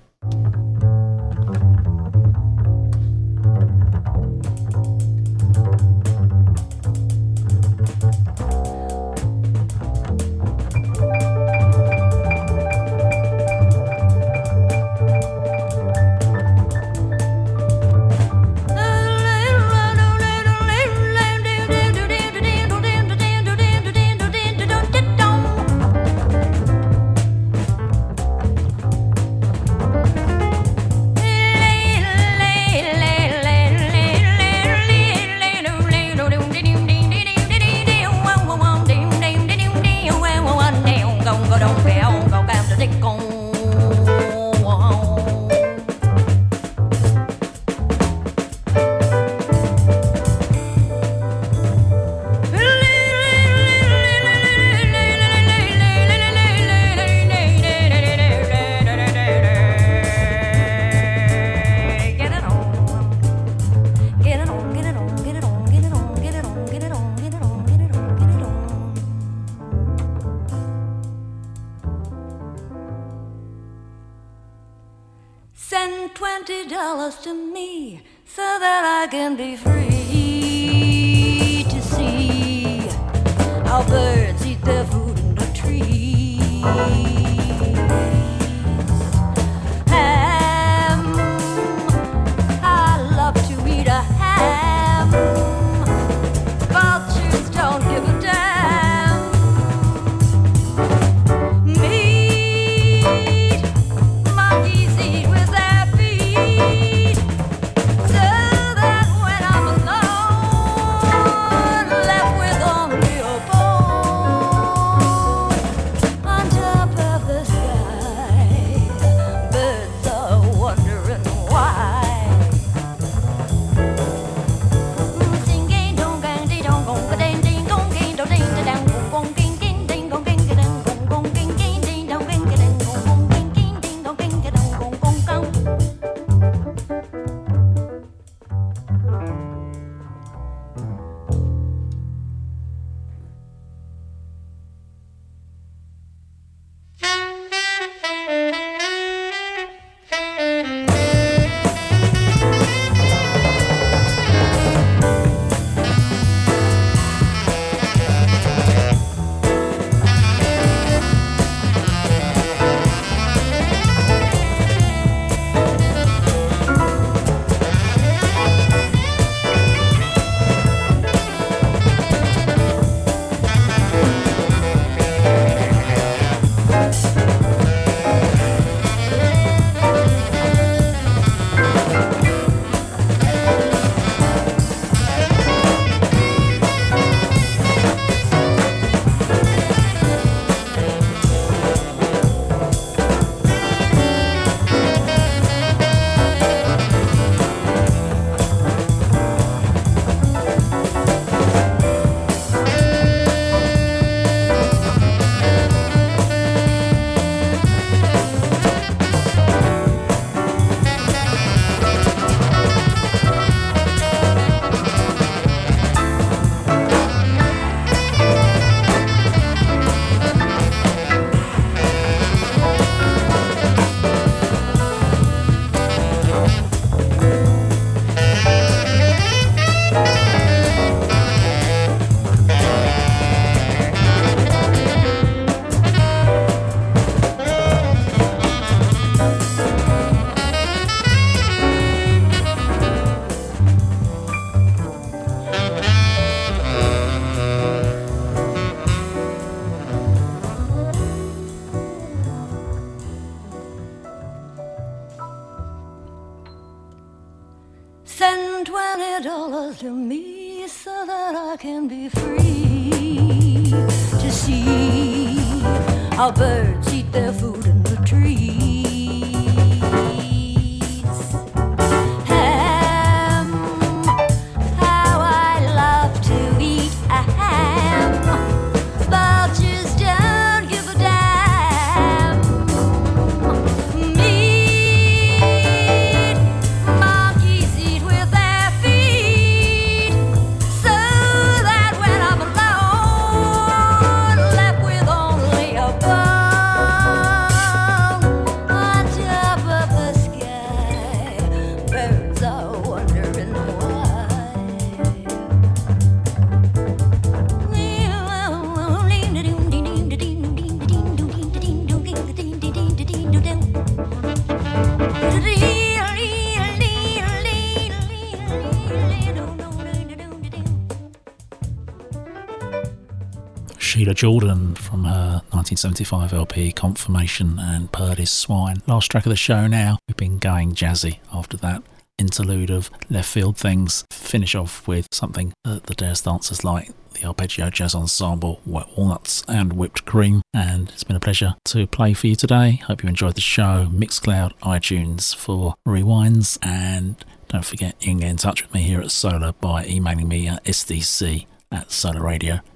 Sheila 324.10 324.14
Jordan 324.40 324.74
from 324.74 325.04
her 325.04 325.42
1975 325.52 326.32
LP 326.32 326.72
Confirmation 326.72 327.60
and 327.60 327.92
Purdy's 327.92 328.32
Swine. 328.32 328.82
Last 328.88 329.08
track 329.08 329.24
of 329.24 329.30
the 329.30 329.36
show 329.36 329.68
now. 329.68 329.98
We've 330.08 330.16
been 330.16 330.38
going 330.38 330.74
jazzy 330.74 331.18
after 331.32 331.56
that 331.58 331.84
interlude 332.18 332.70
of 332.70 332.90
left 333.08 333.28
field 333.28 333.56
things. 333.56 334.04
Finish 334.10 334.56
off 334.56 334.88
with 334.88 335.06
something 335.12 335.52
that 335.62 335.84
the 335.84 335.94
dance 335.94 336.22
dancers 336.22 336.64
like 336.64 336.90
the 337.12 337.24
Arpeggio 337.24 337.70
Jazz 337.70 337.94
Ensemble, 337.94 338.60
Wet 338.66 338.88
Walnuts 338.96 339.44
and 339.46 339.74
Whipped 339.74 340.04
Cream. 340.06 340.42
And 340.52 340.88
it's 340.88 341.04
been 341.04 341.14
a 341.14 341.20
pleasure 341.20 341.54
to 341.66 341.86
play 341.86 342.12
for 342.12 342.26
you 342.26 342.34
today. 342.34 342.80
Hope 342.86 343.04
you 343.04 343.08
enjoyed 343.08 343.36
the 343.36 343.40
show. 343.40 343.88
Mixcloud, 343.92 344.58
iTunes 344.62 345.36
for 345.36 345.74
rewinds. 345.86 346.58
And 346.62 347.24
don't 347.48 347.64
forget, 347.64 347.94
you 348.00 348.08
can 348.08 348.18
get 348.18 348.30
in 348.30 348.36
touch 348.38 348.62
with 348.62 348.74
me 348.74 348.82
here 348.82 349.00
at 349.00 349.12
Solar 349.12 349.52
by 349.52 349.86
emailing 349.86 350.26
me 350.26 350.48
at 350.48 350.64
sdc 350.64 351.46
at 351.70 351.90
solarradio.com. 351.90 352.69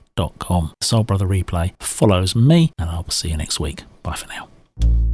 Soul 0.81 1.05
Brother 1.05 1.27
Replay 1.27 1.73
follows 1.81 2.37
me, 2.37 2.73
and 2.79 2.91
I'll 2.91 3.09
see 3.11 3.31
you 3.31 3.37
next 3.37 3.61
week. 3.61 3.85
Bye 4.03 4.17
for 4.17 4.29
now. 4.29 5.14